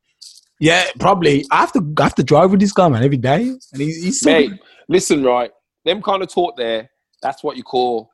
[0.61, 1.45] Yeah, probably.
[1.51, 4.03] I have to I have to drive with this guy man every day, and he's,
[4.03, 4.53] he's so Mate,
[4.89, 5.51] listen, right?
[5.85, 6.89] Them kind of talk there.
[7.21, 8.11] That's what you call.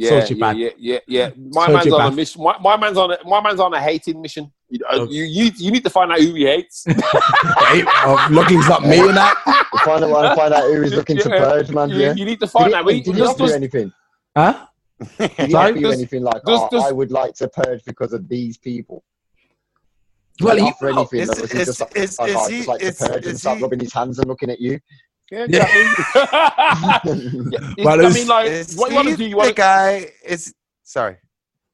[0.00, 1.30] Yeah, yeah, yeah, yeah, yeah.
[1.36, 2.42] My man's on a mission.
[2.42, 4.52] My, my man's on a my man's on a hating mission.
[4.70, 5.12] You, uh, Okay.
[5.12, 6.84] you, you, you need to find out who he hates.
[6.86, 9.34] Hey, oh, lucky not me and that.
[9.72, 11.88] We find out, wanna find out who is looking to purge, man.
[11.90, 12.12] you, Yeah.
[12.14, 12.86] you need to Did find he, out.
[12.86, 13.92] did We, he just, offer you anything?
[14.36, 14.66] Huh?
[15.18, 15.70] Did he Sorry?
[15.72, 18.56] offer you anything like, does- oh, does- I would like to purge because of these
[18.58, 19.02] people?
[20.40, 21.20] Well, he he- offer anything?
[21.20, 22.98] Is- or was is- just like, is- like, is I'd he- just like to is-
[22.98, 24.78] purge and start rubbing his hands and looking at you?
[25.30, 25.66] Yeah, Yeah.
[25.66, 27.30] exactly.
[27.78, 29.24] Yeah, Well, I mean, like, Is what you want to do?
[29.26, 30.10] You want to guy?
[30.24, 31.16] Is sorry.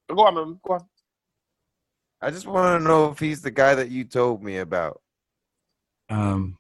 [0.09, 0.61] go on, man.
[0.67, 0.85] Go on.
[2.21, 5.01] I just want to know if he's the guy that you told me about.
[6.09, 6.57] Um,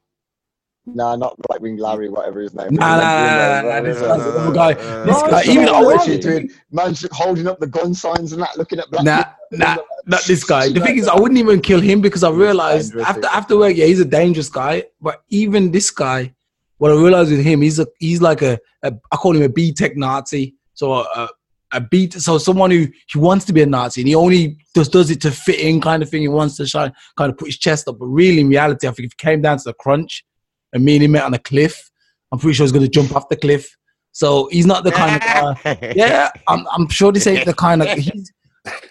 [0.87, 2.69] nah, not right wing Larry, whatever his name.
[2.75, 3.03] Nah, was.
[3.03, 6.09] nah, nah, nah, nah, this guy's the guy- this guy- even not I what would-
[6.09, 6.51] you're doing.
[6.71, 9.59] Man's holding up the gun signs and that, looking at black nah, people.
[9.67, 9.77] nah,
[10.07, 10.69] not this guy.
[10.69, 13.87] The thing is, I wouldn't even kill him because I realized after after work, yeah,
[13.87, 14.85] he's a dangerous guy.
[15.01, 16.35] But even this guy,
[16.79, 19.49] what I realized with him, he's a he's like a, a I call him a
[19.49, 20.55] BTEC Nazi.
[20.75, 21.29] So uh,
[21.73, 24.59] a, a beat, so someone who he wants to be a Nazi and he only
[24.75, 26.23] just does it to fit in, kind of thing.
[26.23, 27.99] He wants to shine, kind of put his chest up.
[27.99, 30.25] But really, in reality, I think if it came down to the crunch,
[30.73, 31.91] and me and him met on a cliff,
[32.33, 33.77] I'm pretty sure he's going to jump off the cliff.
[34.13, 37.83] So he's not the kind of guy yeah, I'm, I'm sure this ain't the kind
[37.83, 38.33] of he's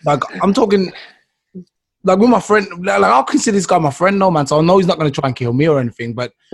[0.06, 0.92] like I'm talking
[2.06, 4.62] like with my friend like I'll consider this guy my friend no man so I
[4.62, 6.34] know he's not gonna try and kill me or anything but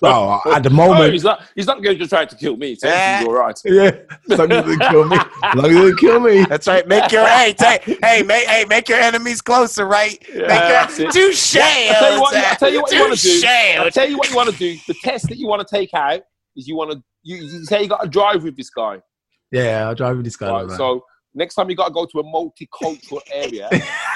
[0.00, 1.42] well at the Oh, moment he's not.
[1.54, 2.74] He's not going to try to kill me.
[2.76, 3.58] So he's all right.
[3.64, 3.90] yeah
[4.30, 6.86] as long as he doesn't kill me as long as he kill me That's right.
[6.86, 10.18] Make your hey, hey, hey, make hey, make your enemies closer, right?
[10.32, 11.56] Yeah, make that's your touche.
[11.56, 12.34] I tell you what.
[12.34, 13.42] I tell you what you want to do.
[13.46, 14.78] I tell you what you want to do.
[14.86, 16.20] The test that you want to take out
[16.56, 17.02] is you want to.
[17.22, 19.00] You, you say you got to drive with this guy.
[19.52, 20.76] yeah I'll drive with this guy Right, man.
[20.76, 23.68] so next time you got to go to a multicultural area,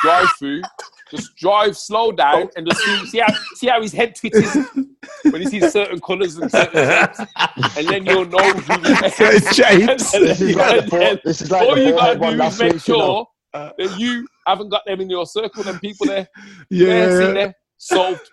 [0.03, 0.63] drive through.
[1.11, 2.51] Just drive slow down oh.
[2.57, 4.57] and just see, see how see how his head twitches
[5.31, 7.19] when he sees certain colours and certain shapes,
[7.77, 10.13] and then you'll know who Certain shapes.
[10.19, 12.73] This is like the And four, this is like all you gotta do is make
[12.73, 12.89] week.
[12.89, 13.27] You know.
[13.55, 16.27] sure that you haven't got them in your circle, them people there.
[16.71, 18.29] Yeah, yeah there, solved.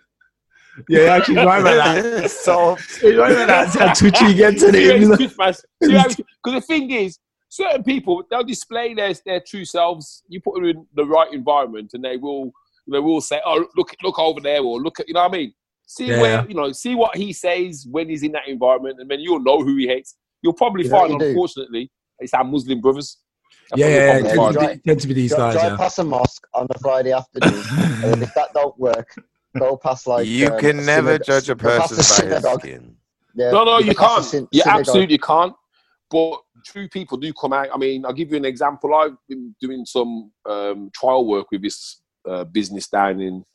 [0.88, 4.74] yeah actually right about that so right about that See how twitchy he gets in
[4.74, 5.54] it he's twitch, man.
[5.54, 7.20] See how he's- Because the thing is,
[7.52, 10.24] certain people they'll display their their true selves.
[10.30, 12.52] You put them in the right environment, and they will
[12.92, 15.38] they will say, "Oh, look look over there," or "Look at," you know what I
[15.38, 15.54] mean?
[15.86, 16.22] See Yeah.
[16.22, 19.44] where you know, see what he says when he's in that environment, and then you'll
[19.44, 20.16] know who he hates.
[20.42, 21.30] You'll probably You know what find, you do?
[21.32, 23.18] unfortunately, it's our Muslim brothers.
[23.76, 24.54] Yeah what yeah, yeah, probably it find.
[24.56, 26.68] tends to be- tends to be these Dri- guys drive yeah past a mosque on
[26.74, 27.64] a Friday afternoon,
[28.06, 29.08] and if that don't work,
[29.60, 32.96] go past like you um, can never synagogue- judge a person by his skin.
[33.36, 34.24] Yeah, No, no, go you can't.
[34.26, 34.80] syn- You synagogue.
[34.82, 35.54] absolutely can't.
[36.10, 37.70] But true people do come out.
[37.74, 38.94] I mean, I'll give you an example.
[38.96, 43.46] I've been doing some um, trial work with this uh, business down in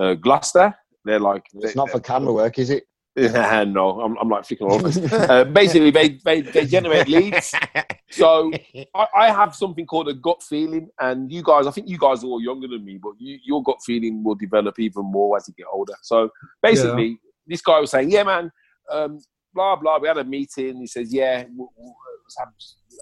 [0.00, 0.74] uh, Gloucester.
[1.04, 2.84] They're like, It's not for camera work, is it?
[3.16, 4.84] no, I'm, I'm like flicking all
[5.30, 7.54] uh, basically, they, they, they generate leads.
[8.08, 8.50] So
[8.94, 12.22] I, I have something called a gut feeling, and you guys, I think you guys
[12.22, 15.48] are all younger than me, but you, your gut feeling will develop even more as
[15.48, 15.92] you get older.
[16.02, 16.30] So
[16.62, 18.52] basically, this guy was saying, "Yeah, man,
[18.90, 19.18] um,
[19.56, 20.80] blah blah." We had a meeting.
[20.80, 21.94] He says, "Yeah, we'll, we'll
[22.38, 22.48] have,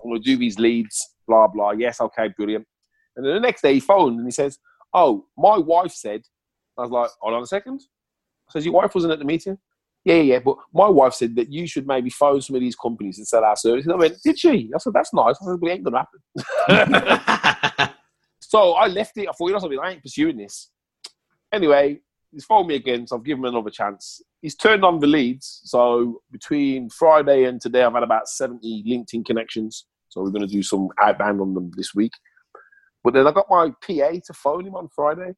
[0.04, 1.72] I'm going to do these leads." Blah blah.
[1.72, 2.66] Yes, okay, brilliant.
[3.16, 4.58] And then the next day, he phoned and he says,
[4.92, 6.22] "Oh, my wife said."
[6.78, 7.82] I was like, "Hold on a second.
[8.50, 9.58] Says your wife wasn't at the meeting.
[10.04, 12.76] Yeah, yeah, yeah, but my wife said that you should maybe phone some of these
[12.76, 13.90] companies and sell our services.
[13.90, 14.70] I went, did she?
[14.74, 15.36] I said, that's nice.
[15.40, 16.06] I said, but it ain't gonna
[16.68, 17.94] happen.
[18.40, 19.28] so I left it.
[19.28, 20.70] I thought, you know something, I ain't pursuing this.
[21.52, 22.00] Anyway,
[22.34, 24.20] he's phoned me again, so I've given him another chance.
[24.42, 25.62] He's turned on the leads.
[25.64, 29.86] So between Friday and today, I've had about 70 LinkedIn connections.
[30.08, 32.12] So we're going to do some outbound on them this week.
[33.02, 35.32] But then I got my PA to phone him on Friday,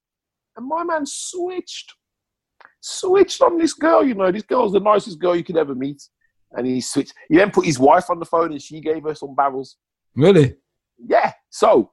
[0.57, 1.93] and my man switched
[2.81, 4.05] switched on this girl.
[4.05, 6.03] You know, this girl's the nicest girl you could ever meet.
[6.53, 7.13] And he switched.
[7.29, 9.77] He then put his wife on the phone and she gave her some barrels.
[10.15, 10.55] really
[10.99, 11.33] Yeah.
[11.51, 11.93] So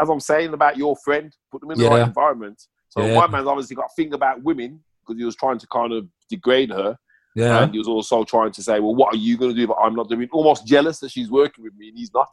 [0.00, 2.62] as I'm saying about your friend, put them in the right environment.
[2.96, 3.14] So Yeah.
[3.14, 6.08] my man's obviously got a thing about women because he was trying to kind of
[6.30, 6.96] degrade her,
[7.34, 7.62] Yeah.
[7.62, 9.78] and he was also trying to say, "Well, what are you going to do?" But
[9.82, 10.28] I'm not doing.
[10.32, 12.28] Almost jealous that she's working with me and he's not.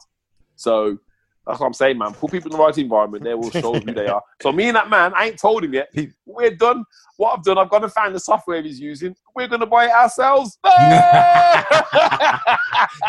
[0.56, 0.98] So
[1.46, 2.12] that's what I'm saying, man.
[2.14, 3.22] Put people in the right environment.
[3.24, 4.22] They will show who they are.
[4.40, 5.88] So me and that man, I ain't told him yet.
[6.24, 6.84] We're done.
[7.16, 9.14] What I've done, I've gone and found the software he's using.
[9.36, 10.58] We're going to buy it ourselves.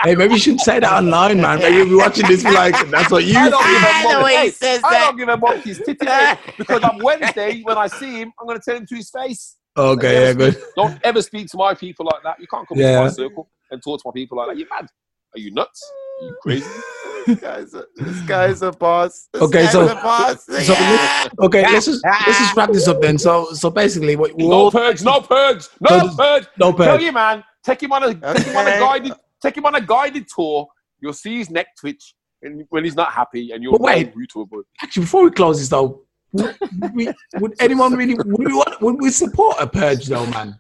[0.04, 1.60] Hey, maybe you shouldn't say that online, man.
[1.60, 4.04] Maybe you'll be watching this be like, that's what you I don't give a think.
[4.14, 5.00] monkey- hey, says I that.
[5.06, 6.06] don't give a monkey's titty
[6.58, 9.58] because on Wednesday when I see him, I'm going to tell him to his face.
[9.76, 10.56] Okay, yeah, good.
[10.76, 12.40] Don't ever speak to my people like that.
[12.40, 12.90] You can't come Yeah.
[12.90, 14.58] into my circle and talk to my people like that.
[14.58, 14.88] You mad?
[15.36, 15.84] Are you nuts?
[16.22, 16.66] Are you crazy?
[17.26, 19.30] this guy's a, this guy's a boss.
[19.34, 20.46] This Okay, guy's so- a boss.
[20.46, 23.18] So let's, okay, let's just let's just wrap this up then.
[23.18, 26.48] So so basically, what no all purge, no purge, No, no purge.
[26.58, 26.86] no purge.
[26.88, 29.76] Tell you, man, take him on a take him on a guided take him on
[29.76, 30.68] a guided tour.
[31.02, 34.16] You'll see his neck twitch and when he's not happy, and you'll But wait.
[34.16, 34.66] know to.
[34.82, 36.56] Actually, before we close this though, would,
[36.94, 40.60] we, would anyone really would we, want, would we support a purge though, man?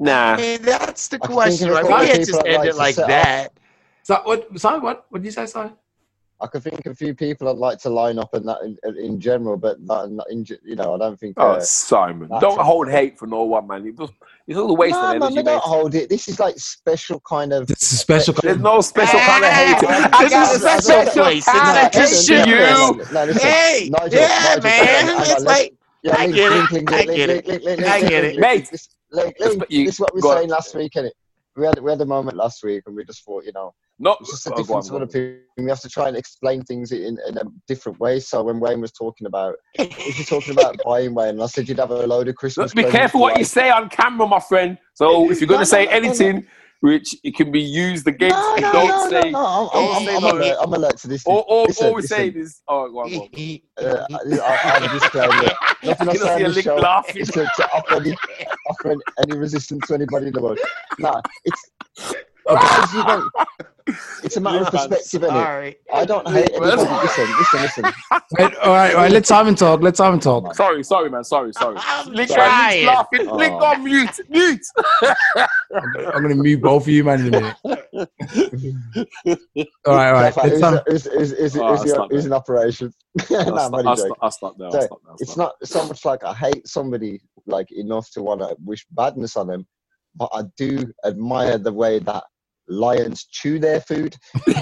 [0.00, 0.36] Nah.
[0.36, 1.84] Hey, that's the I question, right?
[1.84, 3.52] We can't just end it like like to set that.
[4.08, 4.58] So what?
[4.58, 5.04] Sorry, what?
[5.10, 5.44] What did you say?
[5.44, 5.70] Sorry.
[6.40, 8.96] I could think of a few people I'd like to line up and that in,
[8.96, 11.34] in general, but not, not in, you know, I don't think.
[11.36, 13.86] Oh, uh, Simon, don't hold hate for no one, man.
[13.86, 14.12] It's just-
[14.46, 16.08] It's all a waste no, of man, energy, we don't hold it.
[16.08, 17.66] This is like special kind of.
[17.66, 18.32] This is a special.
[18.32, 19.80] There's no special kind of hate.
[19.80, 21.44] This I got got a special Place.
[21.44, 22.54] kind No, of hate listen, no, you.
[22.54, 24.84] no, no, no, listen, Hey, Nigel, yeah, Nigel, man.
[24.86, 26.56] hang It's let's- like Yeah, I get it.
[26.56, 28.38] link, link, I get link, link, link, I get it.
[28.38, 30.74] Mate, This, link, Let's link, put you- this is what we go were saying last
[30.74, 31.10] week, innit?
[31.58, 34.18] We had we had a moment last week, and we just thought, you know, not
[34.20, 35.40] it's just a different sort of thing.
[35.56, 38.20] We have to try and explain things in, in a different way.
[38.20, 41.78] So when Wayne was talking about, if you're talking about buying Wayne, I said you'd
[41.78, 42.74] have a load of Christmas.
[42.74, 44.78] Look, be careful what you say on camera, my friend.
[44.94, 46.06] So if you're going to say no, no, no, no.
[46.08, 46.46] anything
[46.80, 49.30] which it can be used against No, no, don't no, say.
[49.30, 49.46] no, no.
[49.46, 51.26] I'm, don't I'm, say I'm, alert, I'm alert to this.
[51.26, 52.16] All, all, Listen, all we're listen.
[52.16, 53.28] saying is, oh, go on, go on.
[53.84, 55.50] Uh, I, I have a disclaimer.
[55.84, 57.22] Nothing I say on this show laughing.
[57.22, 58.16] is to, to offer, any,
[58.70, 60.58] offer any- any resistance to anybody in the world.
[60.98, 61.70] Nah, it's
[62.48, 63.30] because you don't-
[64.22, 64.88] it's a matter of Leave, man.
[64.90, 65.28] perspective, innit?
[65.28, 65.76] Sorry.
[65.94, 67.06] I don't hate Leave, anybody.
[67.06, 67.84] Listen, listen, listen.
[68.38, 69.10] Right, all right, all right.
[69.12, 69.80] Let's Simon talk.
[69.80, 70.54] Let's Simon talk.
[70.54, 71.24] Sorry, sorry, man.
[71.24, 71.76] Sorry, sorry.
[71.80, 72.84] I'm Link, trying.
[72.84, 73.28] man, laughing.
[73.30, 73.36] Oh.
[73.36, 74.20] Link on mute.
[74.28, 74.60] Mute.
[75.02, 77.56] I'm gonna mute both of you, man, in a minute.
[77.64, 80.12] All right, all right.
[80.36, 80.80] Rafa, Let's who's, Simon.
[80.86, 82.32] who's, who's, who's, Oh, who's, that's the- not who's bad.
[82.32, 82.92] operation?
[83.30, 84.64] I'll, nah, I'm stop, only I'll, stop, I'll stop now.
[84.66, 85.14] I'll So, stop now.
[85.20, 89.36] It's not so much like I hate somebody like enough to want to wish badness
[89.36, 89.66] on them,
[90.14, 92.24] but I do admire the way that
[92.68, 94.16] lions chew their food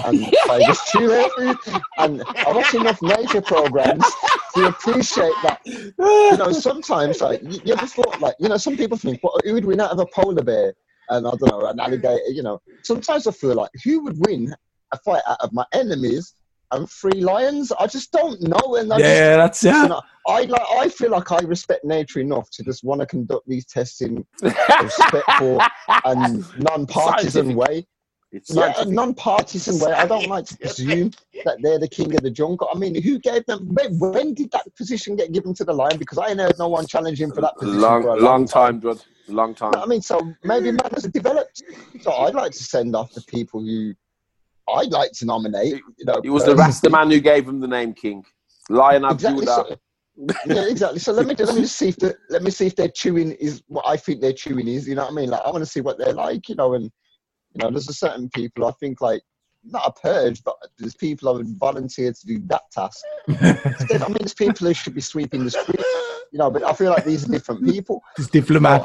[0.05, 1.57] and tigers chew their food.
[1.97, 4.05] And I watch enough nature programs
[4.55, 5.59] to appreciate that.
[5.65, 9.53] You know, sometimes like you, ever thought like you know, some people think, well, who
[9.53, 10.73] would win out of a polar bear
[11.09, 12.19] and I don't know an alligator?
[12.29, 14.55] You know, sometimes I feel like who would win
[14.93, 16.33] a fight out of my enemies
[16.71, 17.71] and three lions?
[17.71, 19.87] I just don't know, and I just Yeah, that's you yeah.
[19.87, 20.61] know, I like.
[20.71, 24.25] I feel like I respect nature enough to just want to conduct these tests in
[24.43, 25.61] a respectful
[26.05, 27.85] and non-partisan way.
[28.37, 28.93] It's Yeah, scientific.
[28.93, 29.91] non-partisan way.
[29.93, 31.11] I don't like to presume
[31.43, 32.69] that they're the king of the jungle.
[32.73, 33.67] I mean, who gave them?
[33.73, 35.97] When, did that position get given to the lion?
[35.97, 39.03] Because I know no one challenging for that position long, for a long time, Judd.
[39.27, 39.73] Long time.
[39.75, 40.81] I mean, so maybe mm.
[40.81, 41.61] man has developed.
[42.01, 43.93] So I'd like to send off the people who
[44.73, 45.81] I'd like to nominate.
[45.97, 46.67] You know, It was the um, personally.
[46.67, 48.23] Rasta man who gave him the name King.
[48.69, 49.41] Lion Exactly.
[49.41, 49.65] Abdullah.
[49.67, 49.77] So,
[50.47, 50.99] yeah, exactly.
[50.99, 53.33] So let me let me just see if the, let me see if their chewing
[53.33, 54.87] is what I think their chewing is.
[54.87, 55.29] You know what I mean?
[55.29, 56.49] Like I want to see what they're like.
[56.49, 56.91] You know, and
[57.57, 59.21] you know, there's a certain people I think like
[59.63, 62.99] not a purge, but there's people I would volunteer to do that task.
[63.27, 65.81] Instead, I mean, there's people who should be sweeping the street.
[66.31, 68.01] You know, but I feel like these are different people.
[68.17, 68.27] It's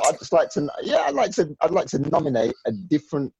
[0.03, 0.09] So.
[0.09, 3.33] I'd just like to, yeah, I'd like to, I'd like to nominate a different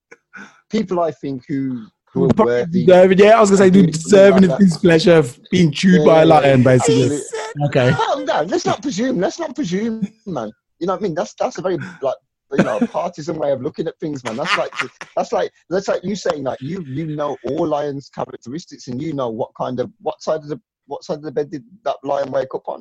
[0.71, 2.85] people I think who who are worthy.
[2.85, 6.23] Deserving, yeah, I was gonna say, dude, deserving of his pleasure of being chewed by
[6.23, 7.05] a lion, basically.
[7.05, 7.67] Absolutely.
[7.67, 7.91] Okay.
[7.91, 9.19] No, no, let's not presume.
[9.19, 10.51] Let's not presume, man.
[10.79, 11.15] You know what I mean?
[11.15, 12.17] That's that's a very like
[12.57, 14.37] you know partisan way of looking at things, man.
[14.37, 14.73] That's like
[15.17, 19.13] that's like that's like you saying like you you know all lions' characteristics and you
[19.13, 21.97] know what kind of what side of the what side of the bed did that
[22.03, 22.81] lion wake up on.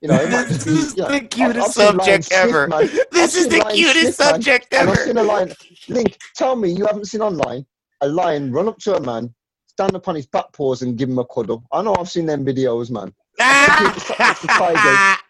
[0.00, 2.32] You know, it might just This be, is you know, the I've- I've cutest subject
[2.32, 2.66] ever.
[3.12, 4.28] This I've is the cutest man.
[4.32, 5.06] subject And I've ever.
[5.06, 5.52] seen a lion.
[5.88, 7.64] Link, tell me you haven't seen online
[8.00, 9.32] a lion run up to a man,
[9.66, 11.62] stand upon his back paws, and give him a cuddle.
[11.72, 13.12] I know I've seen them videos, man.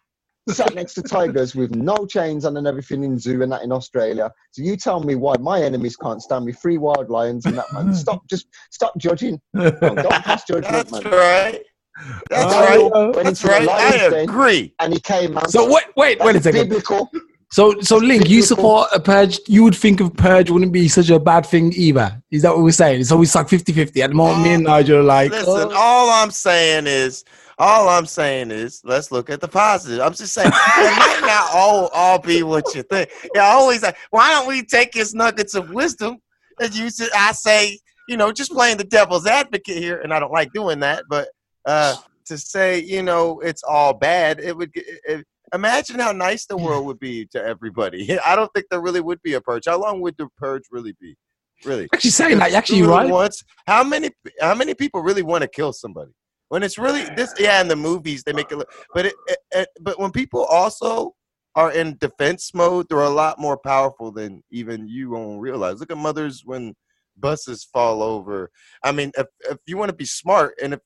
[0.48, 3.72] Sat next to tigers with no chains on and everything in zoo and that in
[3.72, 4.30] Australia.
[4.52, 7.72] So you tell me why my enemies can't stand me three wild lions and that
[7.72, 7.94] man.
[7.98, 9.40] Stop, just stop judging.
[9.52, 11.02] No, don't pass judgment, That's man.
[11.04, 11.60] right.
[12.30, 12.80] That's right.
[12.80, 13.22] yeah.
[13.22, 13.68] That's right.
[13.68, 14.74] I agree.
[14.78, 15.48] and he came, man.
[15.48, 16.68] So wait, wait, wait a That's second.
[16.68, 17.10] biblical.
[17.50, 19.40] So, so Link, you support a purge.
[19.46, 22.22] You would think of purge wouldn't be such a bad thing either.
[22.30, 23.00] Is that what we're saying?
[23.00, 24.02] It's always like 50-50.
[24.02, 25.72] At the moment, me and ah, Nigel are like, Listen, oh.
[25.74, 27.24] all I'm saying is,
[27.58, 30.00] all I'm saying is, let's look at the positive.
[30.00, 33.10] I'm just saying, it might not all, all be what you think.
[33.34, 36.18] Yeah, I always like, why don't we take his nuggets of wisdom
[36.60, 37.10] and use it?
[37.14, 37.78] I say,
[38.08, 41.28] you know, just playing the devil's advocate here, and I don't like doing that, but
[41.66, 41.96] uh,
[42.26, 44.70] to say, you know, it's all bad, it would.
[44.74, 48.18] It, imagine how nice the world would be to everybody.
[48.26, 49.64] I don't think there really would be a purge.
[49.66, 51.16] How long would the purge really be?
[51.64, 51.88] Really?
[51.92, 52.52] actually saying that.
[52.52, 53.10] Actually, really right.
[53.10, 56.12] wants- how many how many people really want to kill somebody?
[56.48, 59.38] When it's really this, yeah, in the movies they make it look, but it, it,
[59.52, 61.14] it but when people also
[61.54, 65.80] are in defense mode, they're a lot more powerful than even you won't realize.
[65.80, 66.74] Look at mothers when
[67.18, 68.50] buses fall over.
[68.82, 70.80] I mean, if if you want to be smart, and if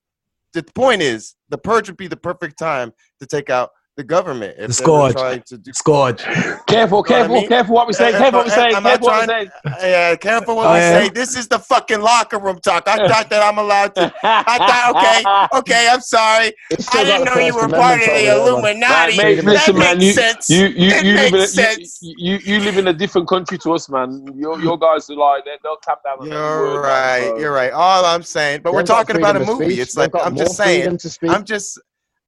[0.52, 3.70] the point is, the purge would be the perfect time to take out
[4.02, 4.54] the government.
[4.58, 5.12] If The scourge.
[5.14, 6.22] trying to do Scourge.
[6.22, 7.48] Careful, Know what I careful, mean?
[7.48, 8.10] careful what we say.
[8.12, 8.66] Careful what we say.
[8.74, 9.34] I'm not Careful what we
[9.80, 9.90] say.
[9.90, 11.08] yeah, careful what we say.
[11.10, 12.88] This is the fucking locker room talk.
[12.88, 14.12] I thought that I'm allowed to.
[14.22, 16.52] I thought, okay, okay, I'm sorry.
[16.92, 18.80] I didn't know you were part of the over there, man.
[18.88, 18.92] Illuminati.
[18.92, 20.50] Right, mate, that listen, makes you- sense.
[20.50, 21.98] You you It you live in a, makes sense.
[22.02, 24.26] you you live in a different country to us, man.
[24.34, 26.18] Your your guys are like they- they'll tap down.
[26.20, 27.22] on You're word, man, right.
[27.28, 27.72] so- You're right.
[27.72, 29.80] All I'm saying, but we're talking about a movie.
[29.80, 30.82] It's like I'm just saying.
[30.82, 31.30] freedom to speak.
[31.30, 31.78] I'm just,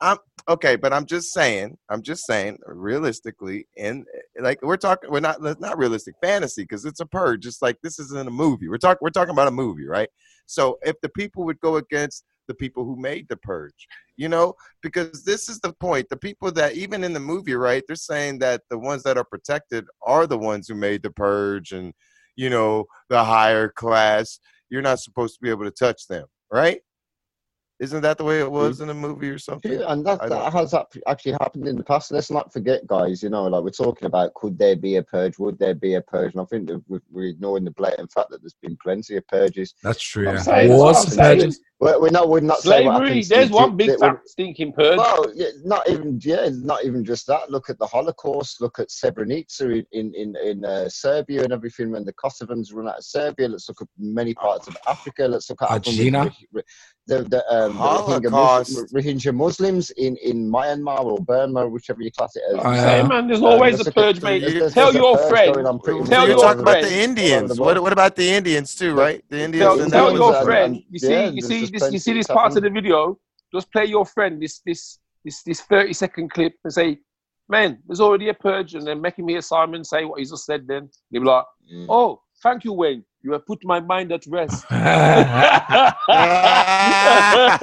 [0.00, 0.18] I'm
[0.48, 1.78] okay, but I'm just saying.
[1.88, 2.58] I'm just saying.
[2.66, 7.42] Realistically, and eh, like we're talking, we're not not realistic fantasy because it's a purge.
[7.42, 8.68] Just like this isn't a movie.
[8.68, 8.98] We're talking.
[9.00, 10.08] We're talking about a movie, right?
[10.46, 13.86] So if the people would go against the people who made the purge,
[14.16, 16.08] you know, because this is the point.
[16.08, 17.82] The people that even in the movie, right?
[17.86, 21.72] They're saying that the ones that are protected are the ones who made the purge,
[21.72, 21.92] and
[22.36, 24.38] you know, the higher class.
[24.70, 26.80] You're not supposed to be able to touch them, right?
[27.80, 28.52] Isn't that the way it mm.
[28.52, 29.72] was in a movie or something?
[29.72, 32.12] Yeah, and that, that has ap- actually happened in the past.
[32.12, 33.22] Let's not forget, guys.
[33.22, 35.38] You know, like we're talking about, could there be a purge?
[35.38, 36.32] Would there be a purge?
[36.34, 39.26] And I think that we- we're ignoring the blatant fact that there's been plenty of
[39.26, 39.74] purges.
[39.82, 40.28] That's true.
[40.28, 40.42] I'm Yeah.
[40.42, 41.60] saying- Wars, I'm saying- purges.
[41.84, 42.28] We're, we're not.
[42.30, 43.22] We're not saying what Slavery.
[43.24, 44.96] There's to- one big that- fat stinking purge.
[44.96, 47.50] Well, yeah, not even yeah, not even just that.
[47.50, 48.60] Look at the Holocaust.
[48.62, 51.90] Look at Srebrenica in in in uh, Serbia and everything.
[51.90, 55.26] When the Kosovans run out of Serbia, let's look at many parts of Africa.
[55.28, 56.30] Let's look at what happened with Argentina.
[56.54, 56.62] Rohi-
[57.06, 58.94] the the, um, the Rohingya, Holocaust.
[58.94, 62.60] Rohingya Muslims in in Myanmar or Burma, whichever you class it as.
[62.64, 64.38] Oh, Hey, man, there's Uh, always let's a purge, mate.
[64.40, 65.54] there's- there's- Tell there's your friend.
[65.54, 66.94] going on pretty Tell you're your all talking about the.
[67.02, 67.58] Indians.
[67.58, 69.22] all What what about the Indians too, right?
[69.28, 70.76] The Indians Tell, and tell your was friend.
[70.76, 71.92] and- You see, yeah, you see just this.
[71.92, 73.18] You see this that's part of the video.
[73.52, 76.98] Just play your friend this this this this thirty second clip and say,
[77.48, 80.44] "Man, there's already a purge," and then making me a Simon say what he just
[80.44, 80.66] said.
[80.66, 81.86] Then he'll be like, Mm.
[81.88, 83.04] "Oh, thank you, Wayne.
[83.22, 84.64] You have put my mind at rest."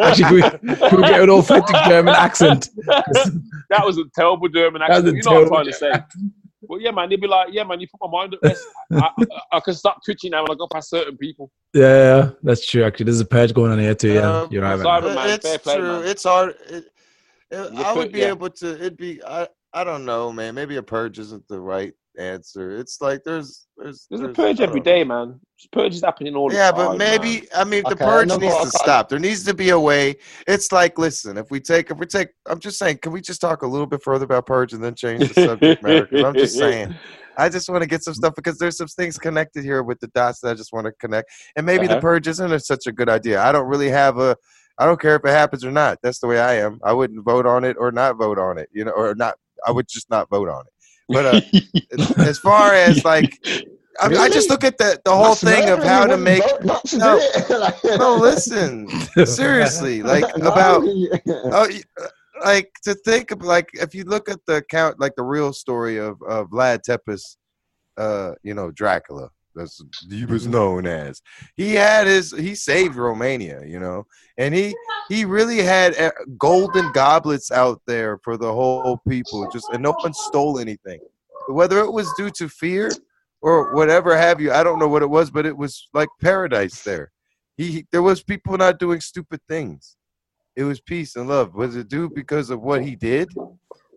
[0.02, 0.42] Actually, can we,
[0.76, 2.70] can we get an authentic German accent?
[2.88, 5.08] that was a terrible German accent.
[5.08, 5.92] You know what I'm trying to say.
[6.62, 8.64] Well, yeah, man, they'd be like, yeah, man, you put my mind at rest.
[8.94, 11.52] I, I, I can stop twitching now when I go past certain people.
[11.74, 12.84] Yeah, yeah, that's true.
[12.84, 14.14] Actually, there's a purge going on here too.
[14.14, 14.80] Yeah, Um, you're right.
[14.80, 15.16] sorry, man.
[15.16, 15.88] man, it's fair play, true.
[16.02, 16.08] man.
[16.08, 16.56] It's hard.
[16.70, 16.86] It,
[17.52, 18.28] it- You I would be yeah.
[18.30, 18.76] able to.
[18.76, 19.22] It'd be.
[19.24, 19.48] I.
[19.74, 20.54] I don't know, man.
[20.56, 22.72] Maybe a purge isn't the right answer.
[22.78, 24.84] It's like there's there's There's a purge I every know.
[24.84, 25.40] day, man.
[25.72, 26.90] Purge is happening all the Yeah, time.
[26.90, 27.42] but maybe man.
[27.56, 29.10] I mean the purge no, needs but to stop.
[29.10, 30.16] There needs to be a way.
[30.48, 33.42] It's like, listen, if we take if we take, I'm just saying, can we just
[33.42, 36.08] talk a little bit further about purge and then change the subject matter?
[36.08, 36.90] 'Cause I'm just saying,
[37.38, 40.08] I just want to get some stuff because there's some things connected here with the
[40.08, 41.30] dots that I just want to connect.
[41.56, 42.02] And maybe the Uh-huh.
[42.02, 43.42] purge isn't a, such a good idea.
[43.42, 44.36] I don't really have a.
[44.80, 46.00] I don't care if it happens or not.
[46.02, 46.80] That's the way I am.
[46.84, 48.68] I wouldn't vote on it or not vote on it.
[48.74, 49.36] You know, or not.
[49.68, 50.74] I would just not vote on it.
[51.12, 51.42] But uh,
[52.18, 53.38] as far as like,
[54.00, 56.44] I, I just look at the the whole thing of how to make.
[56.64, 56.80] No.
[56.84, 57.50] do it.
[57.60, 58.88] Like- No, listen.
[59.26, 61.68] Seriously, like about oh,
[62.02, 62.08] uh,
[62.44, 65.98] like to think of like if you look at the count, like the real story
[65.98, 67.38] of of Vlad Tepes,
[67.98, 69.30] uh, you know Dracula.
[69.56, 71.22] That's he was known as.
[71.56, 74.06] He had his he saved Romania, you know,
[74.38, 74.76] and he
[75.10, 79.48] he really had uh, golden goblets out there for the whole people.
[79.52, 81.00] Just and no one stole anything,
[81.48, 82.92] whether it was due to fear
[83.42, 84.52] or whatever have you.
[84.52, 87.12] I don't know what it was, but it was like paradise there.
[87.58, 89.98] He there was people not doing stupid things.
[90.56, 91.56] It was peace and love.
[91.56, 93.30] Was it due because of what he did?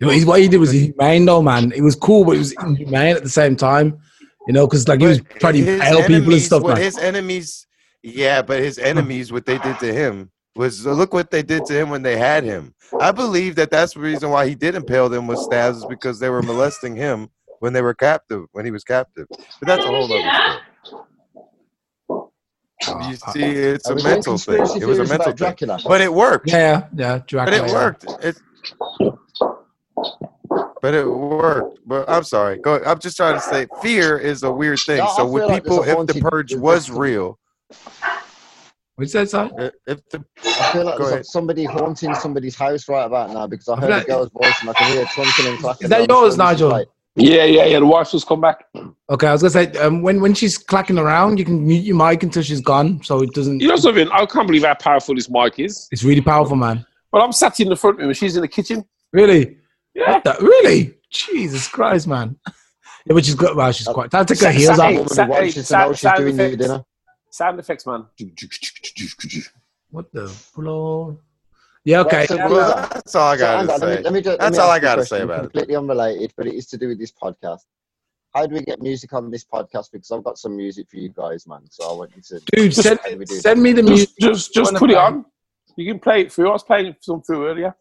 [0.00, 1.72] What he did was humane, though, man.
[1.72, 3.98] It was cool, but it was inhumane at the same time.
[4.46, 6.74] You know, because like he was But trying to his impale people and stuff, what
[6.74, 6.82] man.
[6.82, 7.66] His enemies,
[8.02, 11.64] yeah, but his enemies, what they did to him was uh, look what they did
[11.66, 12.74] to him when they had him.
[13.00, 16.20] I believe that that's the reason why he did impale them with stabs is because
[16.20, 17.30] they were molesting him
[17.60, 19.26] when they were captive, when he was captive.
[19.30, 20.60] But that's a whole other story.
[23.08, 24.66] You see, it's a mental thing.
[24.80, 25.80] It was a mental about thing, Dracula.
[25.86, 26.50] but it worked.
[26.50, 27.44] Yeah, yeah, yeah.
[27.44, 28.04] But it worked.
[28.22, 28.36] It,
[30.84, 31.78] But it worked.
[31.86, 32.58] But I'm sorry.
[32.58, 32.78] Go.
[32.84, 34.98] I'm just trying to say, fear is a weird thing.
[34.98, 37.38] No, so with feel like people, if the purge was real,
[38.96, 39.38] What's that, Si?
[39.38, 43.66] i- if the I feel like there's somebody haunting somebody's house right about now because
[43.66, 45.84] I heard that- a girl's voice and I can hear clunking and clacking.
[45.86, 46.68] Is that yours, Nigel?
[46.68, 47.78] like- Yeah, yeah, yeah.
[47.78, 48.66] The wife's just come back.
[49.08, 51.96] Okay, I was gonna say um, when when she's clacking around, you can mute your
[51.96, 53.60] mic until she's gone, so it doesn't.
[53.60, 54.06] You know something?
[54.12, 55.88] I can't believe how powerful this mic is.
[55.92, 56.84] It's really powerful, man.
[57.10, 58.84] Well, I'm sat in the front room and she's in the kitchen.
[59.14, 59.56] Really?
[59.94, 60.12] Yeah.
[60.12, 60.94] What the- really?
[61.10, 62.36] Jesus Christ, man.
[63.06, 63.54] Yeah, but she's got.
[63.54, 64.14] Well, she's quite.
[64.14, 64.90] I'll take her Sa- heels sa- off.
[64.90, 66.62] hey, woman who watches to sa- know she's sound doing your effects.
[66.66, 66.84] dinner.
[67.28, 68.06] Sound effects, man.
[69.90, 71.18] What the floor?
[71.84, 72.00] Yeah.
[72.00, 72.16] Okay.
[72.20, 74.02] Right, so well, that's all I so gotta on, let me- say.
[74.02, 75.42] let me ju- let That's me all I gotta say question, about it.
[75.42, 77.60] Completely unrelated, but it is to do with this podcast.
[78.34, 79.92] How do we get music on this podcast?
[79.92, 81.60] Because I've got some music for you guys, man.
[81.70, 82.40] So I want you to.
[82.56, 84.08] Dude, Just- send, how do we send me the music.
[84.18, 85.26] Just, just, just put it on.
[85.76, 86.48] You can play it through.
[86.48, 87.76] I was playing some through earlier.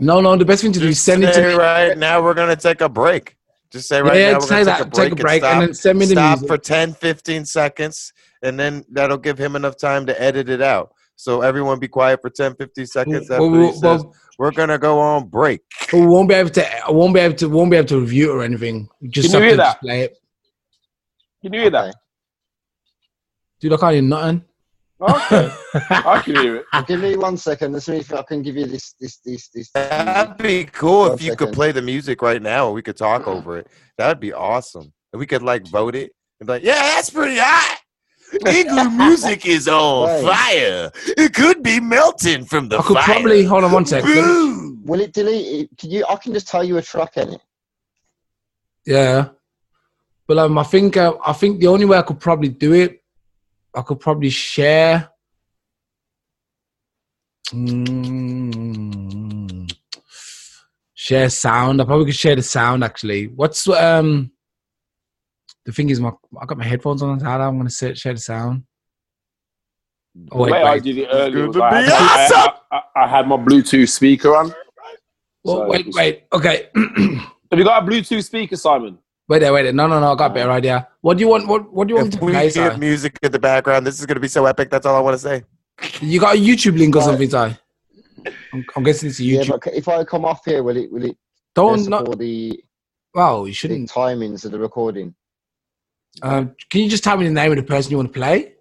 [0.00, 0.36] No, no.
[0.36, 1.54] The best thing to do is send it to me.
[1.54, 2.22] right now.
[2.22, 3.36] We're gonna take a break.
[3.70, 4.38] Just say right yeah, now.
[4.38, 6.12] We're say gonna take a break, Take a break and, stop, then send me the
[6.12, 6.48] stop music.
[6.48, 10.92] for 10, 15 seconds, and then that'll give him enough time to edit it out.
[11.16, 14.50] So everyone be quiet for 10, 15 seconds after Well, he well, says, well, we're
[14.52, 15.60] gonna go on break.
[15.92, 16.86] we won't be able to.
[16.86, 17.48] I won't be able to.
[17.48, 18.88] Won't be able to review it or anything.
[19.10, 19.80] Just Can you have hear to that?
[19.80, 20.16] play it.
[21.42, 21.94] Can you hear that?
[23.60, 24.44] Dude, I can't hear nothing.
[25.02, 25.50] Okay,
[25.90, 26.66] I can hear it.
[26.86, 27.72] Give me one second.
[27.72, 29.70] Let's see if I can give you this, this, this, this.
[29.70, 32.82] this That'd be cool One if you could play the music right now and we
[32.82, 33.66] could talk over it.
[33.96, 34.92] That'd be awesome.
[35.12, 37.78] And we could like vote it and be like, yeah, that's pretty hot.
[38.46, 40.22] Igloo music is on Right.
[40.24, 40.90] fire.
[41.16, 43.04] It could be melting from the I could fire.
[43.04, 44.12] probably hold on one second.
[44.12, 44.82] Boom.
[44.84, 45.62] Will it delete?
[45.72, 45.78] It?
[45.78, 46.04] Can you?
[46.08, 47.40] I can just tell you a track in it.
[48.86, 49.28] Yeah,
[50.26, 52.99] but um, I think uh, I think the only way I could probably do it,
[53.74, 55.08] I could probably share.
[58.40, 59.72] Mm,
[60.94, 61.80] share sound.
[61.80, 63.26] I probably could share the sound actually.
[63.28, 64.30] What's um?
[65.66, 67.20] The thing is, my I got my headphones on.
[67.20, 68.64] How I'm gonna say, share the sound.
[70.32, 72.52] Oh The wait, I did it earlier was Good I, be awesome.
[72.72, 74.52] I, I, I had my Bluetooth speaker on.
[75.44, 76.24] oh, So wait, it's- wait.
[76.32, 76.68] Okay,
[77.50, 78.98] Have you got a Bluetooth speaker, Simon?
[79.30, 79.72] Wait there, wait there.
[79.72, 80.12] No, no, no.
[80.12, 80.88] I got a better idea.
[81.00, 81.46] What do you want?
[81.46, 82.50] What What do you want me If to we play?
[82.50, 84.68] get music in the background, this is gonna be so epic.
[84.70, 85.44] That's all I want to say.
[86.02, 87.36] You got a YouTube link or something, Si?
[88.52, 89.60] I'm, I'm guessing it's a Yeah, YouTube.
[89.64, 90.92] but if I come off here, will it?
[90.92, 91.16] Will it?
[91.54, 92.62] Don't Don't the,
[93.14, 93.90] Wow, you shouldn't.
[93.90, 95.14] timings of the recording.
[96.22, 98.54] Um, can you just tell me the name of the person you want to play?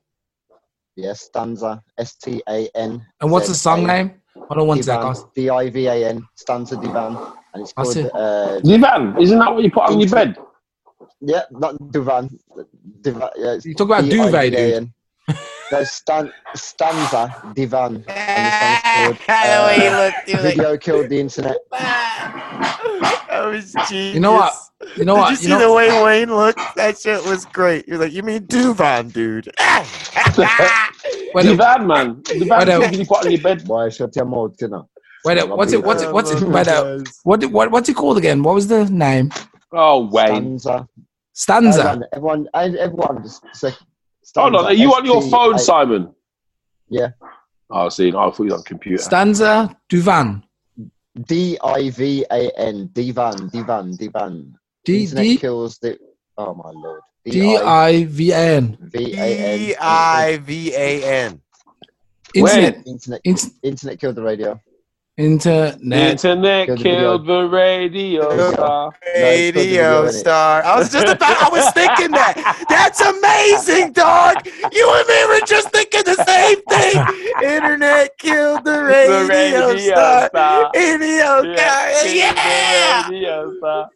[0.95, 1.84] Yes, stanza.
[1.97, 3.05] S T A N.
[3.22, 4.22] And what's the song name?
[4.36, 5.15] Hold on one second.
[5.36, 6.28] D I V A N.
[6.36, 7.15] Stanza divan,
[7.53, 8.05] and it's That's called.
[8.05, 8.11] it.
[8.15, 10.38] Uh, Divan, isn't that what you put on your bed?
[11.22, 12.30] Yeah, not Duvan.
[13.01, 14.51] divan yeah, You talk about duvet, dude.
[14.51, 14.93] D-I-V-A-N.
[15.72, 18.03] No, stan, stanza divan.
[18.07, 21.57] And the the you look, song's uh, Video killed the internet.
[23.30, 24.15] That was genius.
[24.15, 24.53] You know what?
[24.97, 25.30] You know Did what?
[25.30, 26.59] you You, see know, the way Wayne looked?
[26.76, 27.88] That shit was great.
[27.88, 29.45] You're like, you mean Duvan, dude?
[31.36, 32.22] wait, a- Divan, man.
[32.24, 33.67] Divan Wait, is something you put on your bed.
[33.67, 34.89] Why shut your mouth, you know?
[35.26, 35.84] wait, a- what's it?
[35.84, 36.11] What's it?
[36.11, 36.41] What's it?
[36.47, 37.72] Wait, a- what, what?
[37.72, 38.41] What's it called again?
[38.43, 39.32] What was the name?
[39.72, 40.57] Oh, Wayne.
[40.59, 40.88] Stanza.
[41.40, 42.02] Stanza.
[42.12, 43.72] Everyone, everyone, everyone just say.
[44.36, 45.60] Hold on, are you on your phone, ST8.
[45.60, 46.16] Simon?
[46.90, 47.12] Yeah.
[47.70, 49.02] Oh, see, no, I thought you were on computer.
[49.02, 50.44] Stanza Duvan.
[51.16, 52.90] D I V A N.
[52.92, 54.54] Divan, divan, divan.
[54.84, 55.98] D Internet D kills the.
[56.38, 57.02] Oh my lord.
[57.24, 58.78] D I V A N.
[58.82, 59.60] V A N.
[59.62, 61.42] E I V A N.
[62.36, 62.86] Internet.
[62.86, 63.22] Internet.
[63.64, 64.60] Internet killed the radio.
[65.20, 66.11] The internet.
[66.11, 66.84] internet Killed the
[67.41, 68.93] killed radio star.
[69.17, 70.11] Radio innit?
[70.13, 70.63] star.
[70.63, 71.36] I was just about.
[71.43, 72.65] I was thinking that.
[72.70, 74.38] That's amazing, dog.
[74.72, 77.53] You and me were just thinking the same thing.
[77.53, 80.28] Internet killed the radio, The radio star.
[80.30, 80.72] star.
[80.74, 81.89] Radio Yeah, star.
[81.89, 83.09] killed the Yeah.
[83.09, 83.89] radio star.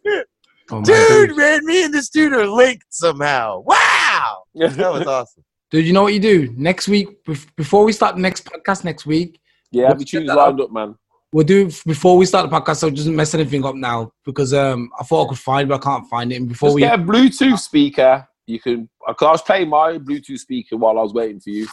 [0.72, 1.36] Oh, Dude, dude.
[1.38, 3.62] man, me and this dude are linked somehow.
[3.64, 4.42] Wow.
[4.56, 5.42] That was awesome.
[5.70, 7.08] Dude, you know what you do next week
[7.56, 9.40] before we start the next podcast next week.
[9.70, 10.96] Yeah, have your tunes lined up, man.
[11.34, 14.88] We'll do before we start the podcast, so just mess anything up now because um
[15.00, 16.36] I thought I could find, it, but I can't find it.
[16.36, 18.28] And before Just we, get a Bluetooth speaker.
[18.46, 18.88] You can.
[19.04, 21.66] Cause I was playing my Bluetooth speaker while I was waiting for you.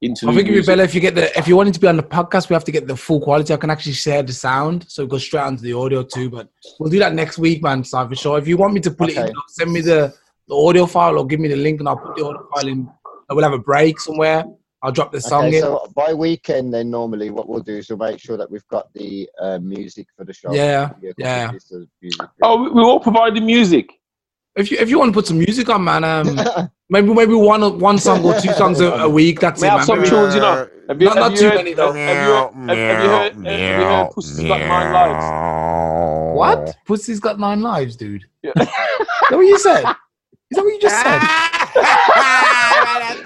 [0.00, 1.88] Into I think it'd be better if you get the if you wanted to be
[1.88, 3.52] on the podcast, we have to get the full quality.
[3.52, 6.30] I can actually share the sound, so it goes straight onto the audio too.
[6.30, 6.48] But
[6.80, 7.84] we'll do that next week, man.
[7.84, 8.38] So for sure.
[8.38, 10.14] If you want me to put it, in, send me the,
[10.48, 12.88] the audio file or give me the link, and I'll put the audio file in.
[13.28, 14.46] We'll have a break somewhere.
[14.86, 15.62] I'll drop the song Okay, in.
[15.62, 18.92] so by weekend, then normally what we'll do is we'll make sure that we've got
[18.92, 20.54] the uh, music for the show.
[20.54, 21.50] Yeah, Give you a couple yeah.
[21.50, 22.20] pieces of music.
[22.40, 23.90] Oh, we- we all provide the music.
[24.54, 26.38] If you if you want to put some music on, man, um,
[26.88, 29.40] maybe maybe one one song or two songs a, a week.
[29.40, 29.86] That's We it, have man.
[29.86, 30.68] some Maybe- tunes, you know.
[30.88, 31.92] Have you, Not- have not you too heard, many, though.
[31.92, 36.36] Have you heard, have, have you heard, have you heard Pussy's Got Nine Lives?
[36.38, 36.76] What?
[36.86, 38.24] Pussy's got nine lives, dude.
[38.42, 38.52] Yeah.
[38.56, 39.84] Is that what you said?
[40.50, 41.20] Is that what you just said?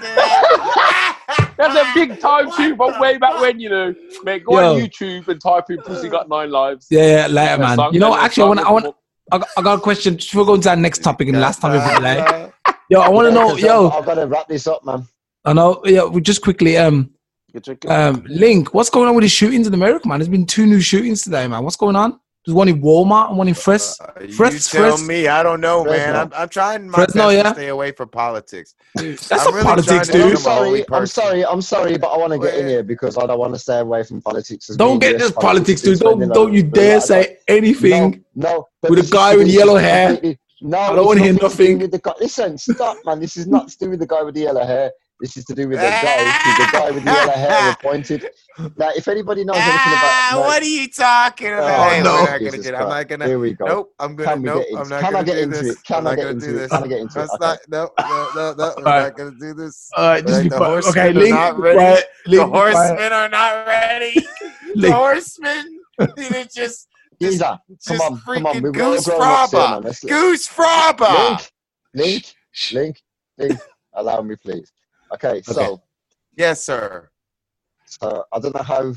[1.61, 3.93] That's a big time tune from way back when, you know.
[4.23, 6.87] Mate, go on YouTube and type in Pussy Got Nine Lives.
[6.89, 7.75] Yeah, yeah, later, man.
[7.77, 8.95] song- You know, actually, I want, I want,
[9.31, 10.17] I got, I got a question.
[10.17, 12.51] Just before going to our next topic, and the last time we put delay.
[12.89, 15.07] Yo, I want to know, yo, I've, I've got to wrap this up, man.
[15.45, 17.11] I know, yeah, we just quickly, um,
[17.87, 20.19] um, Link, what's going on with the shootings in America, man?
[20.19, 21.63] There's been two new shootings today, man.
[21.63, 22.19] What's going on?
[22.45, 23.99] There's one in Walmart and one in Fres.
[24.01, 25.27] Uh, you Fres- tell Fres- me.
[25.27, 26.15] I don't know, man.
[26.15, 27.43] I'm, I'm trying my Fresno, best yeah?
[27.43, 28.73] to stay away from politics.
[28.95, 30.37] That's I'm not really politics, trying to I'm dude.
[30.37, 32.81] become a holy sorry, I'm sorry, I'm sorry, but I want to get in here
[32.83, 34.71] because I don't want to stay away from politics.
[34.71, 35.99] as Don't get US this politics, dude.
[35.99, 38.23] Don't, don't a- you dare I say anything.
[38.33, 38.89] No, no.
[38.89, 40.19] with a guy with yellow hair.
[40.63, 41.79] No, I don't wanna hear nothing nothing.
[41.79, 42.13] With the guy.
[42.19, 43.19] Listen, stop, man.
[43.19, 44.91] This is not to do with the guy with the yellow hair.
[45.21, 48.27] This is to do with the guy, who the guy with the yellow hair appointed.
[48.75, 51.87] Now, if anybody knows anything Ah, about, no, what are you talking about?
[51.87, 52.11] Oh, Hey, no.
[52.13, 52.81] we're not gonna Jesus do that.
[52.81, 53.25] I'm not gonna.
[53.27, 53.65] here we go.
[53.65, 53.93] Nope.
[53.97, 54.29] I'm gonna.
[54.29, 54.59] Can we Nope.
[54.63, 55.71] get into- I'm not can I gonna get do into this.
[55.77, 55.83] it?
[55.85, 56.53] Can I'm I not get into it?
[56.53, 56.71] this.
[56.71, 57.21] Can I get into it?
[57.21, 57.45] That's Okay.
[57.45, 57.59] not.
[57.69, 57.89] No.
[58.09, 58.29] No.
[58.35, 58.53] No.
[58.57, 58.73] No.
[58.77, 59.03] We're Alright.
[59.03, 59.89] not gonna do this.
[59.95, 60.69] All right, just Right, be the quiet.
[60.69, 61.77] horsemen Okay, are Link, not ready.
[61.77, 62.73] The Link, be quiet.
[62.75, 64.27] horsemen are not ready.
[64.75, 65.79] the horsemen.
[66.17, 66.87] They're just.
[67.21, 68.55] Geezer, come on, come on.
[68.55, 69.71] freaking We're all Goose grown ups Fraba.
[69.71, 69.81] man.
[69.83, 71.29] Let's- Goosfraba.
[71.29, 71.41] Link,
[71.93, 72.33] Link,
[72.73, 73.01] Link,
[73.37, 73.59] Link.
[73.93, 74.71] Allow me, please.
[75.13, 75.81] Okay, so Okay.
[76.37, 77.09] Yes, sir.
[77.85, 78.93] So I don't know how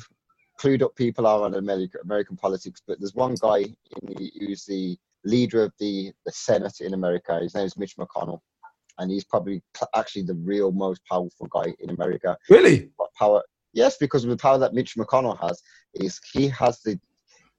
[0.60, 4.64] clued up people are on American American politics, but there's one guy in the, who's
[4.64, 7.38] the leader of the, the Senate in America.
[7.40, 8.40] His name is Mitch McConnell,
[8.98, 9.62] and he's probably
[9.96, 12.36] actually the real most powerful guy in America.
[12.48, 12.90] Really?
[12.96, 13.42] What power?
[13.72, 15.60] Yes, because of the power that Mitch McConnell has,
[15.94, 16.98] is he has the,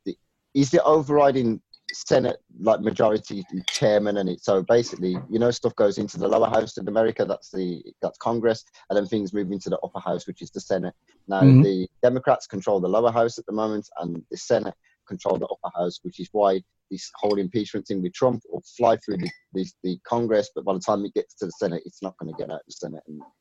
[0.06, 0.16] the
[0.54, 1.62] he's the overriding
[1.94, 6.48] Senate like majority chairman, and it so basically, you know, stuff goes into the lower
[6.48, 7.26] house in America.
[7.26, 10.60] That's the that's Congress, and then things move into the upper house, which is the
[10.60, 10.94] Senate.
[11.28, 11.64] Now, Mhm.
[11.64, 14.76] the Democrats control the lower house at the moment, and the Senate
[15.08, 18.96] control the upper house, which is why this whole impeachment thing with Trump will fly
[18.98, 22.02] through the, the, the Congress, but by the time it gets to the Senate, it's
[22.04, 23.02] not going to get out of the Senate.
[23.08, 23.32] And it's-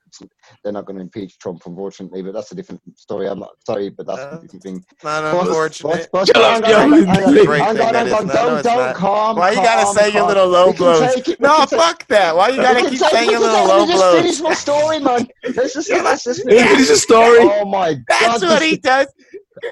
[0.63, 3.27] they're not going to impeach Trump, unfortunately, but that's a different story.
[3.29, 4.85] I'm not sorry, but that's Uh, a different thing.
[5.03, 5.91] Not Boss, unfortunate.
[5.91, 6.77] boss, boss, Shut hang up, on, yo.
[6.79, 8.13] hang on, hang on, Great hang on, thing that hang is.
[8.13, 9.37] on, No, Don't, don't, calm.
[9.37, 11.15] Why you gotta calm, say your little low blows?
[11.15, 12.37] take it, we No, can fuck that.
[12.37, 14.55] Why you gotta keep saying we your little take- low let me just finish my
[14.55, 15.27] story, man.
[15.57, 17.39] Let's just, let's just finish the story.
[17.41, 18.05] Oh my God.
[18.09, 19.09] That's what he does.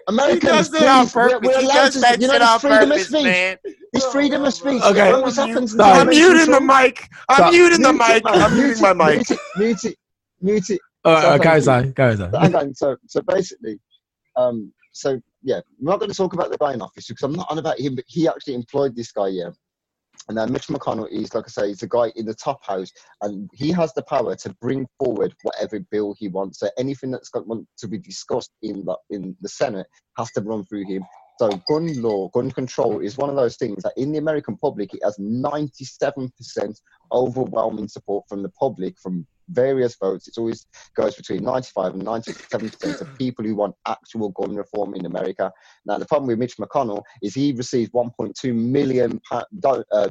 [0.09, 3.24] Americans, it on please, we're, we're allowed to, that you know, it's freedom of speech.
[3.24, 3.57] man.
[3.93, 4.83] It's freedom of speech.
[4.83, 5.09] Okay.
[5.09, 5.78] It always happens.
[5.78, 7.09] I'm muting the mic.
[7.28, 7.53] I'm Stop.
[7.53, 8.22] muting the mic.
[8.26, 9.26] I'm muting my mic.
[9.57, 9.97] Mute it,
[10.41, 10.80] mute it.
[11.05, 12.20] All right, So guys, guys.
[12.20, 12.74] On.
[12.74, 13.80] So, so basically,
[14.37, 17.33] um, so yeah, we're not going to talk about the guy in office because I'm
[17.33, 19.51] not on about him, but he actually employed this guy, yeah.
[20.29, 22.91] And then Mitch McConnell is, like I say, he's a guy in the top house,
[23.23, 26.61] and he has the power to bring forward whatever bill he wants.
[26.61, 30.41] So anything that's got want to be discussed in the in the Senate has to
[30.41, 31.05] run through him.
[31.39, 34.95] So gun law, gun control is one of those things that in the American public
[34.95, 36.31] it has 97%
[37.11, 40.28] overwhelming support from the public from various votes.
[40.28, 45.07] It always goes between 95 and 97% of people who want actual gun reform in
[45.07, 45.53] America.
[45.86, 49.44] Now, the problem with Mitch McConnell is he receives 1.2 million uh,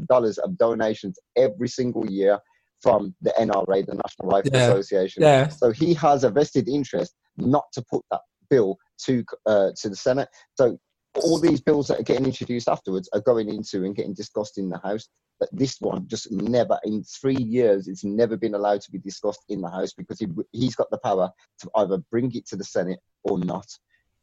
[0.08, 2.40] dollars of donations every single year
[2.82, 4.68] from the NRA, the National Rifle Yeah.
[4.68, 5.24] Association.
[5.24, 5.48] Yeah.
[5.50, 9.96] So he has a vested interest not to put that bill to uh, to the
[9.96, 10.30] Senate.
[10.56, 10.78] So
[11.16, 14.70] all these bills that are getting introduced afterwards are going into and getting discussed in
[14.70, 15.08] the House.
[15.40, 19.44] But this one just never, in three years, it's never been allowed to be discussed
[19.50, 22.64] in the House because he, he's got the power to either bring it to the
[22.64, 23.66] Senate or not.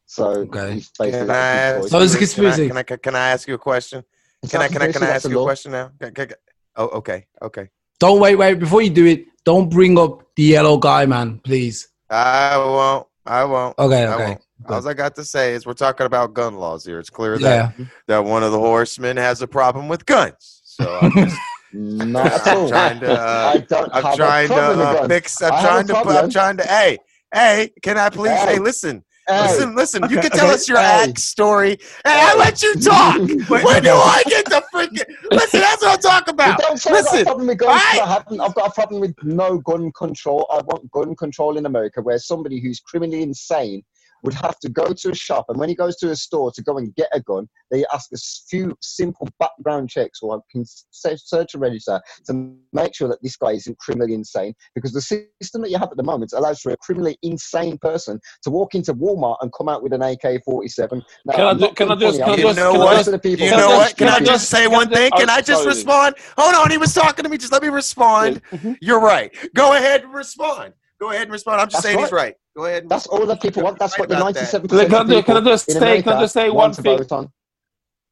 [0.06, 0.74] So Okay.
[0.74, 1.88] he's basically Can I ask?
[1.88, 4.04] So it's you- can I- Can I, can I ask you a question?
[4.48, 5.90] Can I can I can I ask you a question now?
[6.00, 6.36] Can- can- can-
[6.76, 7.68] Oh, okay, okay.
[7.98, 8.54] Don't wait, wait.
[8.60, 11.40] Before you do it, don't bring up the yellow guy, man.
[11.40, 11.88] Please.
[12.08, 13.06] I won't.
[13.26, 13.76] I won't.
[13.76, 14.24] Okay, I okay.
[14.28, 14.42] won't.
[14.66, 16.98] All I got to say is we're talking about gun laws here.
[16.98, 17.84] It's clear that, Yeah.
[18.06, 20.60] that one of the horsemen has a problem with guns.
[20.64, 21.40] So I'm just
[21.72, 23.60] Not I'm trying to, uh,
[23.92, 25.08] I I'm trying to problem uh, guns.
[25.08, 25.42] fix.
[25.42, 25.96] I'm I a trying to.
[25.96, 26.64] I'm trying to.
[26.64, 26.98] Hey,
[27.32, 28.30] hey, can I please?
[28.30, 28.58] Hey, Hey.
[28.58, 30.02] listen, Hey, listen, listen.
[30.10, 30.54] you can tell okay.
[30.54, 31.08] us your Hey.
[31.10, 31.78] act story, and
[32.20, 33.18] I let you talk.
[33.18, 35.04] when do I get the freaking?
[35.30, 36.58] Listen, that's what I'm talking about.
[36.58, 37.82] don't I've got Listen, a problem with guns.
[37.84, 38.40] I- I haven't.
[38.40, 40.46] I've got a problem with no gun control.
[40.50, 43.82] I want gun control in America, where somebody who's criminally insane
[44.22, 46.62] would have to go to a shop, and when he goes to a store to
[46.62, 51.54] go and get a gun, they ask a few simple background checks or can search
[51.54, 54.54] a register to make sure that this guy isn't criminally insane.
[54.74, 58.20] Because the system that you have at the moment allows for a criminally insane person
[58.42, 61.02] to walk into Walmart and come out with an AK-47.
[61.26, 62.72] Now, Can I I'm ju- not can I just- can I just- just- You know
[62.78, 63.06] what?
[63.06, 63.96] of the people- You Can I know just- what?
[63.96, 65.10] Can can I I just just- say one thing?
[65.16, 66.14] Can I oh, just respond?
[66.36, 67.38] Hold on, he was talking to me.
[67.38, 68.42] Just let me respond.
[68.50, 68.76] Mhm.
[68.80, 69.32] You're right.
[69.54, 70.74] Go ahead and respond.
[71.00, 71.60] Go ahead and respond.
[71.60, 72.34] I'm just That's saying he's right.
[72.58, 72.62] Right.
[72.62, 72.82] Go ahead.
[72.82, 73.78] And That's all that people want.
[73.78, 76.12] That's what the about ninety-seven Can I- percent can I can I just say- can
[76.12, 76.98] I just say one thing?
[76.98, 77.32] vote on.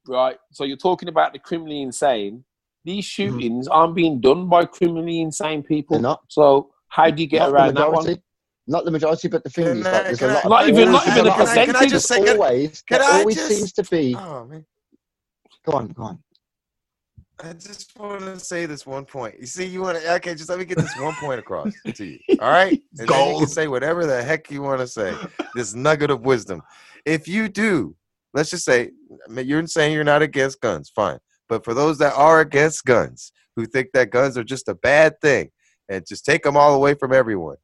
[0.09, 0.38] right?
[0.53, 2.44] So you're talking about the criminally insane.
[2.84, 3.38] These Mm-hmm.
[3.38, 5.97] shootings aren't being done by criminally insane people.
[5.97, 6.20] They're not.
[6.28, 8.05] So how do you get Not the around that one?
[8.05, 8.22] majority.
[8.68, 10.44] Not the majority, but the thing Can is, I- like, there's can a I- lot.
[10.44, 11.74] of- Not even- always- not even there's a lot of- percentage?
[11.74, 14.16] Can I just say- there's can- always, can I always just- seems to be.
[14.18, 14.64] Oh man.
[15.66, 16.18] Go on, go on.
[17.39, 19.34] I just want to say this one point.
[19.39, 20.34] You see, you want to okay?
[20.34, 22.18] Just let me get this one point across to you.
[22.41, 25.14] All right, and then you can say whatever the heck you want to say.
[25.55, 26.62] This nugget of wisdom.
[27.05, 27.95] If you do,
[28.32, 28.91] let's just say
[29.30, 31.18] you're saying you're not against guns, fine.
[31.49, 35.20] But for those that are against guns, who think that guns are just a bad
[35.20, 35.51] thing
[35.89, 37.57] and just take them all away from everyone,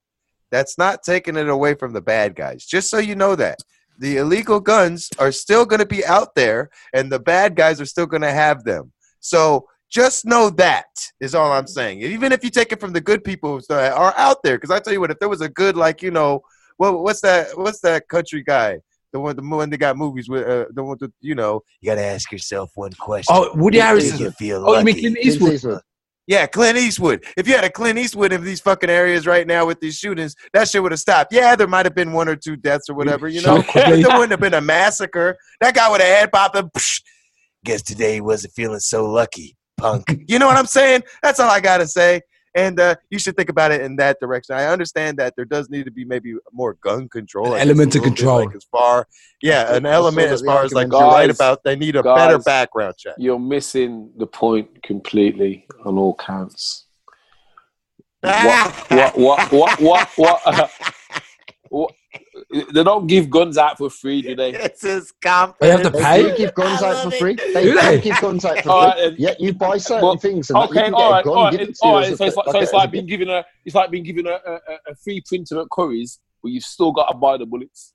[0.50, 2.64] that's not taking it away from the bad guys.
[2.66, 3.58] Just so you know that
[3.98, 7.86] the illegal guns are still going to be out there, and the bad guys are
[7.86, 8.92] still going to have them.
[9.22, 10.86] So just know that
[11.20, 12.00] is all I'm saying.
[12.02, 14.80] Even if you take it from the good people that are out there, because I
[14.80, 16.42] tell you what, if there was a good like you know,
[16.76, 17.56] what what's that?
[17.56, 18.80] What's that country guy?
[19.12, 21.86] The one, the one that got movies with uh, the one, that, you know, you
[21.90, 23.34] got to ask yourself one question.
[23.36, 24.16] Oh, Woody Clint Harrison.
[24.16, 25.00] Do you feel Oh, you mean lucky?
[25.00, 25.52] Clint Clint Eastwood?
[25.52, 25.80] Eastwood.
[26.26, 27.24] Yeah, Clint Eastwood.
[27.36, 30.34] If you had a Clint Eastwood in these fucking areas right now with these shootings,
[30.54, 31.32] that shit would have stopped.
[31.32, 33.60] Yeah, there might have been one or two deaths or whatever, you know.
[33.60, 35.36] Sean But there wouldn't have been a massacre.
[35.60, 36.72] That guy would have head popped up.
[36.72, 37.02] Psh,
[37.64, 40.04] guess today he wasn't feeling so lucky, punk.
[40.28, 41.02] You know what I'm saying?
[41.22, 42.22] That's all I gotta say.
[42.54, 44.54] And uh, you should think about it in that direction.
[44.54, 47.98] I understand that there does need to be maybe more gun control, An element a
[47.98, 48.44] of control.
[48.44, 49.06] like as far,
[49.40, 51.00] yeah, an element as far as like argument.
[51.02, 51.64] you're right about.
[51.64, 53.14] They need a better background check.
[53.16, 56.86] You're missing the point completely on all counts.
[58.22, 58.90] What?
[58.90, 59.18] What?
[59.18, 59.52] What?
[59.52, 59.80] What?
[59.80, 60.10] What?
[60.16, 60.70] What?
[61.70, 61.92] what?
[62.50, 64.50] They don't give guns out for free, do they?
[64.64, 65.54] It's a scam.
[65.60, 66.22] They have to pay.
[66.22, 66.36] They do pay.
[66.38, 67.34] give guns out for free.
[67.34, 68.00] They Do do they?
[68.00, 68.62] give guns out for
[68.92, 69.02] free.
[69.02, 69.16] then.
[69.18, 71.36] Yeah, you buy certain Well, things and Okay, you can all get right, a gun
[71.38, 72.12] all given right, to you all as right.
[72.12, 74.30] a- So it's like, so it's like being given a, it's like being given a,
[74.46, 77.94] a, a- a free printer at Curry's, but you've still got to buy the bullets.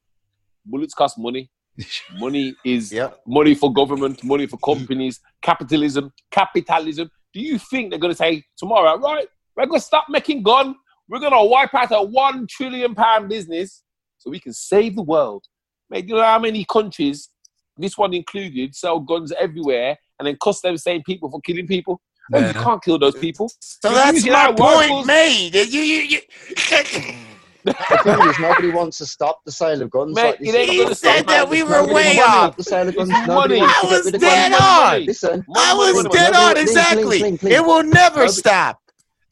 [0.66, 1.50] Bullets cost money.
[2.18, 3.20] Money is Yep.
[3.28, 7.10] money for government, money for companies, capitalism, capitalism.
[7.34, 9.28] Do you think they're going to say tomorrow, right?
[9.56, 10.76] We're going to stop making gun.
[11.08, 13.84] We're going to wipe out a one trillion pound business
[14.28, 15.46] so we can save the world.
[15.90, 17.30] Mate, do you know how many countries,
[17.78, 22.02] this one included, sell guns everywhere and then cost them same people for killing people?
[22.30, 23.50] No, you can't kill those people.
[23.62, 25.06] So You're that's my point rifles.
[25.08, 25.56] made.
[25.56, 26.20] You, you, you.
[27.64, 30.16] The thing is, nobody wants to stop the sale of guns.
[30.16, 30.54] Mate, like this.
[30.54, 31.50] it ain't He said that man.
[31.50, 32.56] we were money, way off.
[32.56, 33.10] The sale of guns.
[33.10, 33.62] Nobody money.
[33.62, 35.06] I was dead on.
[35.06, 37.04] Listen, I was dead on exactly.
[37.20, 37.52] clean, clean, clean.
[37.54, 38.80] It will never Nobody- stop.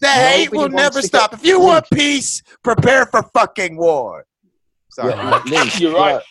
[0.01, 1.33] The hate will never stop.
[1.33, 4.25] If you want peace, prepare for fucking war.
[4.95, 5.13] Sorry.
[5.13, 6.21] Yeah, Link, You're right.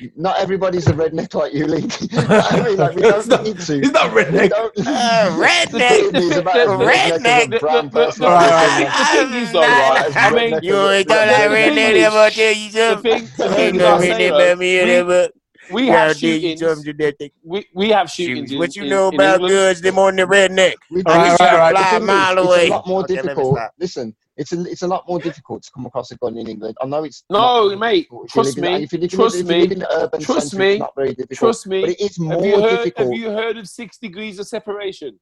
[0.00, 0.08] yeah.
[0.16, 1.92] Not everybody's a redneck like you, Link.
[2.12, 3.74] I mean, like, we don't It's not- need to.
[3.80, 4.48] He's not redneck.
[4.50, 6.16] don't- Uh, redneck.
[6.16, 7.18] He's about as Redneck.
[7.18, 8.24] redneck as a brown person.
[8.24, 8.90] Right.
[8.96, 10.16] The thing is, though, right?
[10.16, 12.70] I mean, You ain't But thought the I thing read that is- ever tell you
[12.70, 13.26] the something?
[13.26, 14.88] thing, the You thing is, know I say, anything though, about me or we, never?
[14.88, 14.88] we How have dare you shootings.
[14.88, 15.41] tell me that thing?
[15.72, 18.50] We, have we we have shootings.
[18.50, 19.52] Shoot, What you in- know in about England.
[19.54, 19.80] goods?
[19.80, 20.74] Them on the redneck.
[20.90, 21.72] We All right, do- all right, all right.
[21.72, 22.66] the Fly a thing is, mile it's away.
[22.66, 23.58] a lot more Okay, difficult.
[23.78, 26.76] Listen, it's a it's a lot more difficult to come across a gun in England.
[26.80, 29.12] I know it's No, mate, difficult if you trust live in- me, If you live
[29.12, 31.38] in- trust if you me, live in urban trust centre, me, it's not very difficult.
[31.38, 31.80] Trust me.
[31.82, 33.08] but it is more Have you, heard, difficult.
[33.08, 35.18] have you heard of six degrees of separation?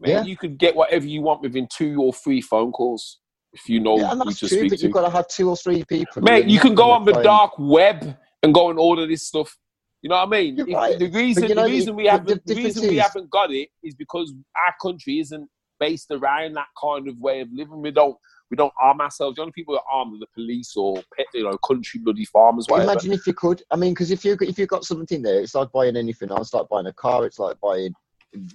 [0.00, 0.24] Man, Yeah.
[0.24, 3.18] you could get whatever you want within two or three phone calls
[3.52, 4.84] if you know yeah, and who that's to true, speak but to.
[4.84, 6.20] you've got to have two or three people.
[6.22, 9.26] Mate, you can go gonna on the try dark web and go and order this
[9.26, 9.56] stuff.
[10.02, 10.58] You know what I mean?
[10.58, 10.98] If- right.
[10.98, 13.94] The reason, you know, the reason we haven't, the reason we haven't got it is
[13.94, 14.32] because
[14.66, 15.48] our country isn't
[15.80, 17.80] based around that kind of way of living.
[17.80, 18.16] We don't,
[18.50, 19.36] we don't arm ourselves.
[19.36, 22.66] The only people that arm are the police or pet, you know, country bloody farmers.
[22.68, 22.92] Whatever.
[22.92, 23.62] imagine if you could.
[23.70, 26.52] I mean, because if you if you've got something there, it's like buying anything It's
[26.52, 27.24] Like buying a car.
[27.24, 27.94] It's like buying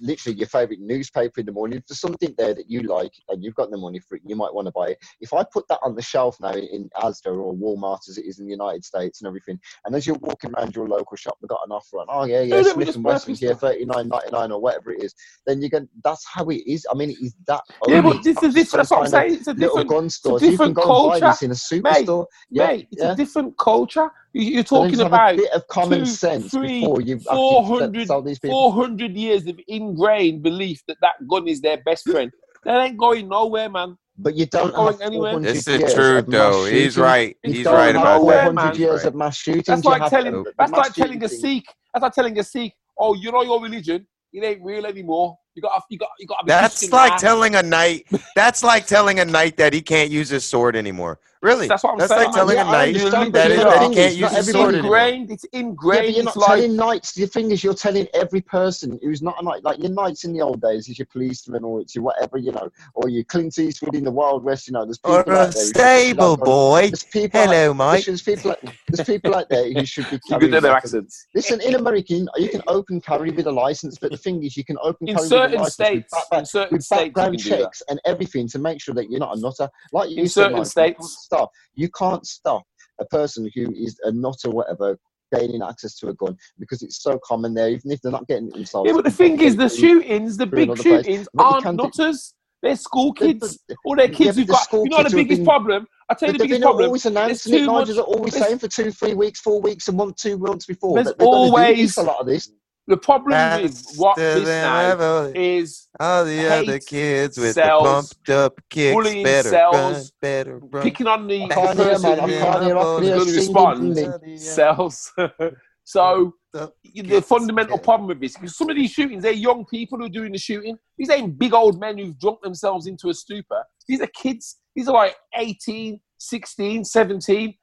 [0.00, 1.78] literally your favorite newspaper in the morning.
[1.78, 4.36] If there's something there that you like and you've got the money for it, you
[4.36, 4.98] might want to buy it.
[5.20, 8.38] If I put that on the shelf now in Asda or Walmart as it is
[8.38, 11.48] in the United States and everything, and as you're walking around your local shop, they've
[11.48, 12.06] got an offer on.
[12.08, 15.14] Oh yeah, yeah, Smith and Wesson here, thirty nine ninety nine or whatever it is.
[15.46, 15.88] Then you can.
[16.04, 16.86] That's how it is.
[16.90, 17.62] I mean, it is that.
[17.86, 18.88] yeah, but this is different.
[18.88, 19.34] That's what I'm saying.
[19.34, 20.42] It's a different, gun stores.
[20.42, 21.20] You can different and culture.
[21.20, 22.26] this in a superstore.
[22.50, 22.88] Yeah, mate.
[22.92, 23.12] It's yeah.
[23.12, 24.10] a different culture.
[24.32, 28.06] You- You're talking about a bit of common two, sense three, before you actually 400,
[28.06, 32.30] sell these 400 years of ingrained belief that that gun is their best friend.
[32.64, 33.96] That ain't going nowhere, man.
[34.18, 35.32] But you don't going have anywhere.
[35.32, 36.64] 400 This is true, of mass though.
[36.66, 37.36] He's right.
[37.42, 38.44] You He's right about where, that.
[38.52, 38.74] 400 man.
[38.76, 39.06] years Right.
[39.06, 39.66] of mass shootings.
[39.66, 41.28] That's like telling the- the that's mass like telling a.
[41.28, 41.64] Sikh.
[41.94, 45.36] That's like telling a Sikh, oh, you know your religion, it ain't real anymore.
[45.56, 47.16] You got you got you got to be That's Christian like now.
[47.16, 48.06] telling a knight.
[48.36, 51.18] That's like telling a knight that he can't use his sword anymore.
[51.42, 51.68] Really?
[51.68, 53.56] That's what I'm That's saying, like telling Yeah, a I knight understand, that, but it,
[53.56, 55.30] you that he can't it's use not his It's sword ingrained.
[55.30, 56.02] It's ingrained.
[56.04, 57.12] but you're it's not like telling knights.
[57.14, 59.64] The thing is, you're telling every person who's not a knight.
[59.64, 62.52] Like your knights in the old days is your policeman or it's your whatever, you
[62.52, 64.66] know, or your Clint Eastwood in the Wild West.
[64.68, 65.46] You know, there's people Or out a there.
[65.46, 66.80] who should be stable like- boy.
[66.88, 67.40] There's people.
[67.40, 68.04] Hello, out, Mike.
[68.04, 68.50] there's people.
[68.50, 70.50] Like, there's people out there who should be you carrying.
[70.50, 71.26] good at their accents.
[71.34, 74.58] Listen, in America, you you can open carry with a license, but the thing is,
[74.58, 77.02] you can open In carry with a license states, with, back, in certain with states,
[77.04, 79.70] background can checks and everything to make sure that you're not a nutter.
[79.92, 81.28] Like you In certain states.
[81.30, 81.50] Stop.
[81.74, 82.62] You can't stop
[83.00, 84.98] a person who is a nutter, or whatever,
[85.34, 87.68] gaining access to a gun because it's so common there.
[87.70, 88.88] Even if they're not getting it themselves.
[88.88, 92.34] Yeah, but the thing is, the shootings, the big shootings, aren't nutters.
[92.62, 93.58] They're school kids.
[93.86, 94.72] All their kids but who've the got.
[94.72, 95.86] You know the kids who have biggest been- problem.
[96.10, 96.84] I tell you the biggest problem.
[96.86, 97.66] always announcing it.
[97.66, 100.94] much- are always saying for two, three weeks, four weeks, a month, two months before.
[100.96, 102.50] There's that they're gonna do always- a lot of this.
[102.90, 105.32] The problem with Faster what this than now ever.
[105.34, 108.92] is All the other kids with sells, the pumped up kicks.
[108.94, 110.82] bullying Better run, better run.
[110.82, 112.18] picking on the, I the person man.
[112.18, 112.76] I who can't hear.
[112.76, 114.40] I can hear gonna respond.
[114.40, 115.12] sells.
[115.84, 116.72] so The
[117.04, 120.06] the fundamental get- problem with this, because some of these shootings, they're young people who
[120.06, 120.76] are doing the shooting.
[120.98, 123.62] These ain't big old men who've drunk themselves into a stupor.
[123.86, 124.56] These are kids.
[124.74, 127.54] These are like 18, 16, 17.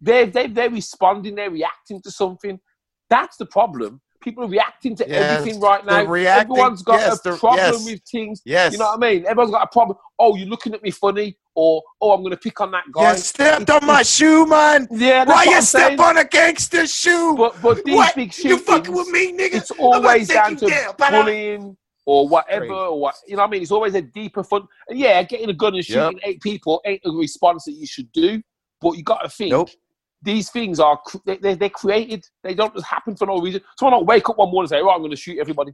[0.00, 2.60] They're, they're, they're responding, they're reacting to something.
[3.08, 4.00] That's the problem.
[4.24, 6.04] People are reacting to Yes, everything right now.
[6.04, 7.84] reacting- Everyone's got yes, a problem yes.
[7.84, 8.40] with things.
[8.44, 8.72] Yes.
[8.72, 9.26] You know what I mean?
[9.26, 9.98] Everyone's got a problem.
[10.18, 13.12] Oh, you're looking at me funny, or oh, I'm going to pick on that guy.
[13.12, 14.88] You stepped on my shoe, man.
[14.90, 16.00] Yeah, Why you I'm step saying.
[16.00, 17.34] on a gangster shoe?
[17.36, 18.14] But but these what?
[18.14, 19.54] big You shootings, fucking with me, nigga?
[19.56, 23.42] it's always down to down, bullying or whatever, or what you know.
[23.42, 24.62] what I mean, it's always a deeper fun.
[24.88, 26.12] And yeah, getting a gun and Yep.
[26.12, 28.42] shooting eight people ain't a response that you should do.
[28.80, 29.70] But you got to think Nope.
[30.24, 32.24] These things are they, they, they're created.
[32.42, 33.60] They don't just happen for no reason.
[33.78, 35.72] Someone don't wake up one morning and say, "Oh, I'm going to shoot everybody."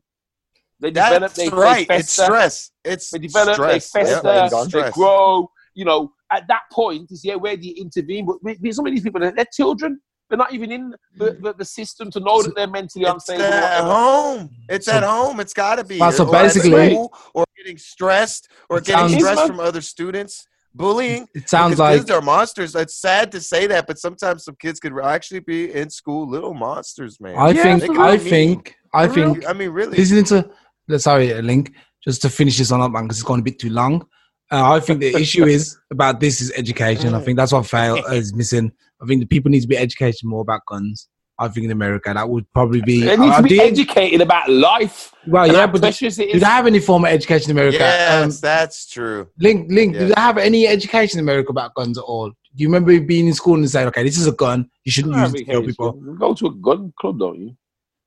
[0.80, 1.32] They develop.
[1.34, 1.86] They, right.
[1.86, 2.70] They it's fester, stress.
[2.84, 3.54] It's they develop.
[3.54, 3.90] stress.
[3.92, 4.28] They fester.
[4.28, 4.50] Yep.
[4.50, 4.94] They Stress.
[4.94, 5.50] grow.
[5.74, 8.26] You know, at that point is yeah where do you intervene?
[8.26, 10.00] But with- with some of these people, they're, they're children.
[10.28, 11.42] They're not even in the, hmm.
[11.42, 13.42] the, the system to know that they're mentally It's unstable.
[13.42, 14.50] or at home.
[14.68, 15.40] It's at home.
[15.40, 15.98] It's got to be.
[15.98, 20.46] Well, so Or at basically- school, or getting stressed, or getting stressed from other students,
[20.74, 21.26] bullying.
[21.34, 22.74] It sounds because like kids are monsters.
[22.74, 26.54] It's sad to say that, but sometimes some kids could actually be in school little
[26.54, 27.36] monsters, man.
[27.36, 28.18] I Yeah, think I real.
[28.20, 29.34] think I For real.
[29.34, 29.96] think I mean, really.
[29.96, 30.50] listening to
[30.88, 31.72] let's sorry link
[32.04, 34.06] just to finish this on up man because it's gone a bit too long.
[34.52, 37.14] Uh, I think the issue is about this is education.
[37.14, 38.72] I think that's what fail is missing.
[39.02, 41.08] I think the people need to be educated more about guns.
[41.40, 43.00] I think in America that would probably be.
[43.02, 45.12] They need I to be educated about life.
[45.26, 47.78] well, yeah, but do, precious it do they have any form of education in America?
[47.78, 49.26] yes, Um, that's true.
[49.38, 50.06] Link, Link, do Yeah.
[50.14, 52.28] they have any education in America about guns at all?
[52.28, 55.16] Do you remember being in school and saying, okay, this is a gun, you shouldn't
[55.16, 55.98] use it to kill people?
[56.04, 57.56] You go to a gun club, don't you?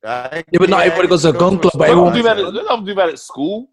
[0.05, 2.38] I- Yeah, but not everybody goes to a gun club, but everyone- don't do that.
[2.39, 3.69] At, they don't do that at school.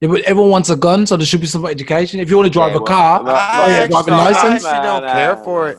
[0.00, 2.20] Yeah, but everyone wants a gun, so there should be some education.
[2.20, 4.24] If you want to drive Yeah, a car, no, I no, yeah, actually, driving I
[4.30, 4.64] license?
[4.66, 5.78] actually don't Nah, care for it.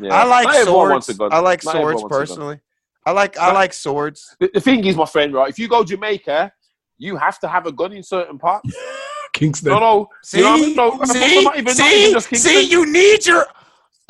[0.00, 0.14] Yeah.
[0.14, 1.34] I like Not everyone wants a swords.
[1.34, 2.18] I like Not swords wants a gun.
[2.26, 2.60] personally.
[3.06, 4.36] I like I like swords.
[4.38, 5.48] The, the thing is, my friend, right?
[5.48, 6.52] If you go Jamaica,
[6.98, 8.68] you have to have a gun in certain parts.
[9.32, 9.70] Kingston.
[9.72, 10.08] No, no.
[10.22, 10.76] See, you know I mean?
[10.76, 13.46] No, see, not even, not see, even just see, you need your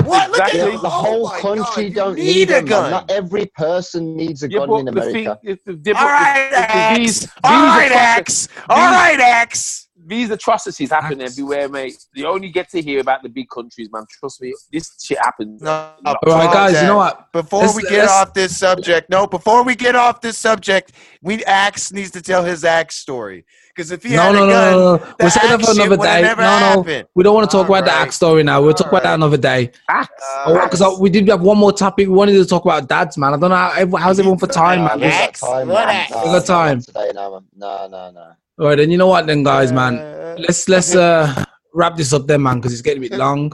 [0.04, 0.30] what?
[0.30, 0.72] Look at Exactly.
[0.72, 0.78] you.
[0.80, 2.90] The Oh whole my country God, don't need, need, a them, gun.
[2.92, 5.58] Not every person needs a Yeah, gun but in the thing, America.
[5.66, 7.26] the, the, All right, the- the- these, X.
[7.26, 8.48] these, All right, atroci- X.
[8.68, 9.87] All right, X.
[10.08, 11.32] these atrocities happen Axe.
[11.32, 11.96] everywhere, mate.
[12.14, 14.04] You only get to hear about the big countries, man.
[14.10, 15.60] Trust me, this shit happens.
[15.62, 17.30] No, All right, guys, you know what?
[17.32, 20.92] Before Let's- we get let's- off this subject, no, before we get off this subject,
[21.22, 23.44] we Axe needs to tell his Axe story.
[23.74, 24.96] Because if he No, had no, a no, gun, no, no.
[24.96, 26.22] the We'll save that Axe for shit another would've day.
[26.22, 26.42] No, no.
[26.42, 27.08] happened.
[27.14, 28.06] We don't want to talk about the Alright.
[28.08, 28.60] axe story now.
[28.60, 29.70] We'll talk about that another day.
[29.88, 30.10] Axe.
[30.46, 32.08] Uh, Because we did have one more topic.
[32.08, 33.34] We wanted to talk about dads, man.
[33.34, 34.98] I don't know how, how's everyone for time, man.
[34.98, 35.40] we got Axe?
[35.40, 35.96] time, What man.
[35.96, 36.10] axe?
[36.16, 36.80] We got time.
[36.80, 37.10] Today.
[37.14, 38.32] No, no, no.
[38.58, 39.98] All right, then you know what, then, guys, man.
[39.98, 41.44] Uh, Let's let's uh
[41.74, 43.52] wrap this up, then, man, because it's getting a bit long.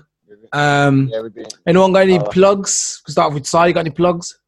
[0.52, 1.28] Um, Yeah,
[1.66, 3.02] anyone got any plugs?
[3.06, 3.66] We start with Si.
[3.66, 4.38] You got any plugs?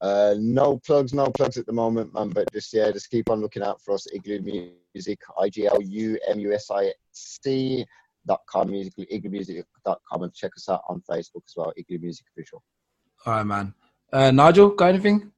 [0.00, 2.30] Uh, no plugs, no plugs at the moment, man.
[2.30, 4.06] But just yeah, just keep on looking out for us.
[4.12, 4.40] Igloo
[4.94, 7.84] Music, I G L U M U S I C
[8.26, 12.62] dot com music igloomusic.com and check us out on Facebook as well, Igloo Music Official.
[13.24, 13.74] All right, man.
[14.12, 15.32] Uh, Nigel, got anything?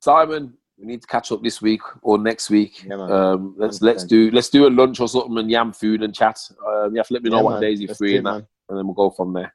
[0.00, 2.84] Simon, we need to catch up this week or next week.
[2.84, 6.14] Yeah, um, let's let's do let's do a lunch or something and yam food and
[6.14, 6.38] chat.
[6.66, 8.32] Um, you have to let me know Yeah, what days you're Let's free and that,
[8.32, 8.46] man.
[8.70, 9.54] and then we'll go from there.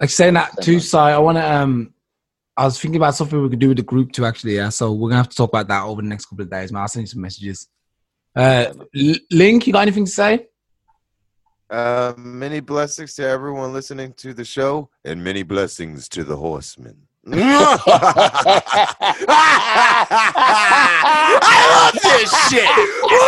[0.00, 0.80] Like saying that Same, too, man.
[0.80, 0.98] Si.
[0.98, 1.54] I want to.
[1.54, 1.94] Um,
[2.56, 4.24] I was thinking about something we could do with the group too.
[4.24, 4.70] Actually, yeah.
[4.70, 6.82] So we're gonna have to talk about that over the next couple of days, man.
[6.82, 7.68] I'll send you some messages.
[8.34, 8.72] Uh,
[9.30, 10.46] Link, you got anything to say?
[11.70, 17.05] Uh, many blessings to everyone listening to the show, and many blessings to the horsemen.
[17.28, 18.54] I
[21.72, 22.68] love this shit.
[23.02, 23.18] Woo!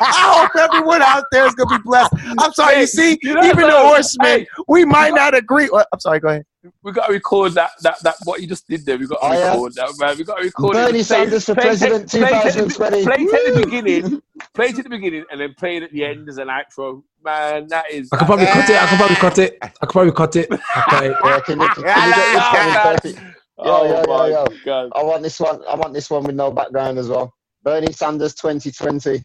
[0.00, 2.12] I hope everyone out there is gonna be blessed.
[2.38, 5.68] I'm sorry, you see, even the horsemen, we might not agree.
[5.92, 6.46] I'm sorry, go ahead.
[6.82, 8.98] We got to record that, that, that, what you just did there.
[8.98, 9.50] We got to Oh, yeah.
[9.52, 10.18] record that, man.
[10.18, 10.78] We got to record it.
[10.80, 13.04] Bernie Play- Sanders for play- president play- play it at the- 2020.
[13.04, 14.22] Play it at the beginning,
[14.54, 17.02] play it at the beginning, and then play it at the end as an outro.
[17.24, 18.08] Man, that is.
[18.12, 18.76] I could probably cut it.
[18.82, 19.58] I could probably cut it.
[19.62, 20.50] I could probably cut it.
[20.52, 21.14] Okay.
[21.24, 22.74] Yeah, can you, can you get this one in
[23.14, 23.20] perfect?
[23.60, 24.46] Oh Yo, yo, yo, my yo.
[24.64, 24.90] god!
[24.94, 25.60] I want this one.
[25.68, 27.34] I want this one with no background as well.
[27.64, 29.24] Bernie Sanders 2020.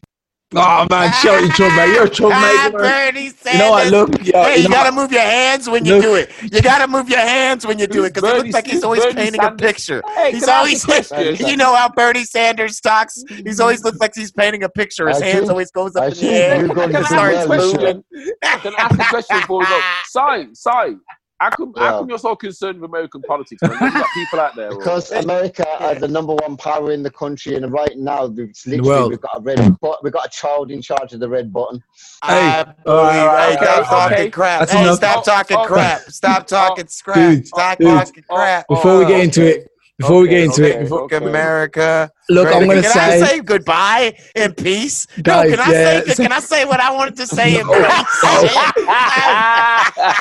[0.56, 1.94] Oh man, shout you chug, man.
[1.94, 2.78] You're a chug, Ah, mate.
[2.80, 3.88] Bernie You know what?
[3.92, 5.02] Look, yeah, Hey, you you know gotta what?
[5.04, 6.04] move your hands when you Look.
[6.04, 6.32] do it.
[6.54, 9.02] You gotta move your hands when you do it because it looks like he's always
[9.04, 9.60] Bernie painting Sanders.
[9.62, 10.04] a picture.
[10.16, 11.48] Hey, He's always, ask a question?
[11.48, 13.24] you know how Bernie Sanders talks.
[13.30, 15.08] He's always looks like he's painting a picture.
[15.08, 15.50] His I hands see.
[15.52, 16.30] always goes up I in see.
[16.30, 16.60] air.
[16.66, 18.04] You're going and to starts the well, moving.
[18.42, 19.82] Can I ask a question before we go?
[20.06, 20.96] Si, Si,
[21.40, 23.60] how come, how come you're so concerned with American politics?
[23.62, 24.70] Got people out there.
[24.78, 28.90] Because America are the number one power in the country, and right now, it's literally
[28.90, 29.10] world.
[29.12, 31.84] we've got a red, but we've got a child in charge of the red button.
[32.22, 34.30] I Hey, believe- alright, hey, okay, stop talking okay.
[34.30, 34.60] crap.
[34.60, 34.96] That's Hey, enough.
[34.98, 36.02] stop talking Oh, oh, oh crap.
[36.10, 37.16] Stop talking crap.
[37.16, 37.88] Dude, oh, Stop dude.
[37.88, 38.68] talking crap.
[38.68, 39.68] Before we get into it,
[40.00, 42.10] before we get into Okay, it, before, Fuck America.
[42.30, 45.06] look, I'm gonna can I say, say goodbye in peace?
[45.22, 47.60] Guys, no, can I yeah, say say- can I say what I wanted to say
[47.60, 47.74] in No.
[47.74, 47.84] peace?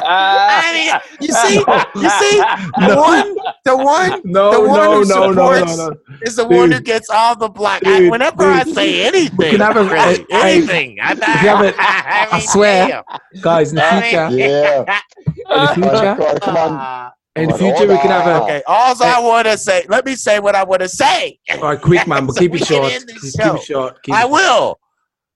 [0.04, 2.38] I mean, you see, you see,
[2.86, 5.90] the one, the one no, The one no, who no, no, no, supports- no.
[6.22, 7.80] is the one who gets all the block.
[7.86, 11.18] I, Dude, whenever I say anything, can have a- really, I- I- anything, I, if
[11.18, 12.88] you have a- I, I mean, swear.
[12.88, 13.02] damn.
[13.42, 15.00] Guys, in the future, Yeah.
[15.26, 17.12] in the future, Come on, come on.
[17.36, 18.42] In the future, we can have a.
[18.44, 19.20] okay, all I eh.
[19.20, 19.84] want to say.
[19.88, 21.38] Let me say what I want to say.
[21.54, 22.92] All right, quick, man, but So keep it short.
[22.92, 23.52] end this Just show.
[23.52, 24.02] keep it short.
[24.02, 24.78] Keep I it- will.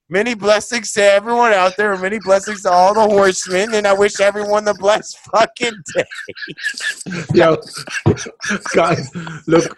[0.09, 3.93] Many blessings to everyone out there, and many blessings to all the horsemen, and I
[3.93, 6.05] wish everyone the blessed fucking day.
[7.35, 7.57] Yo,
[8.73, 9.11] guys,
[9.49, 9.77] look,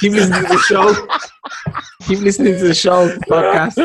[0.00, 1.06] keep listening to the show.
[2.06, 3.76] Keep listening to the show podcast.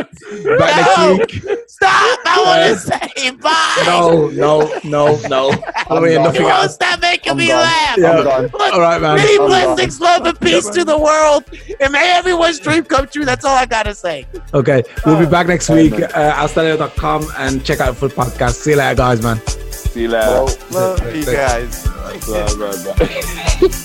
[0.58, 1.18] Back No.
[1.18, 1.60] next week.
[1.68, 2.20] Stop!
[2.26, 3.84] I want to say bye.
[3.86, 5.50] No, no, no, no.
[5.76, 6.24] I don't hear done.
[6.24, 6.76] nothing You won't else.
[6.76, 7.62] stop making I'm me done.
[7.62, 7.98] laugh.
[7.98, 8.12] Yeah.
[8.12, 8.42] I'm done.
[8.44, 9.16] Look, All right, man.
[9.18, 9.48] Many I'm done.
[9.76, 11.44] blessings, love, and peace to the world,
[11.82, 13.26] and may everyone's dream come true.
[13.26, 14.26] That's all I gotta say.
[14.54, 15.73] Okay, we'll be back next week.
[15.80, 16.04] Amen.
[16.16, 18.54] Uh, Outstanding.com and check out the full podcast.
[18.56, 19.38] See you later, guys, man.
[19.48, 20.28] See you later.
[20.28, 21.88] Well, Love you guys.
[21.88, 22.20] Bye,
[22.56, 23.70] bye, bye.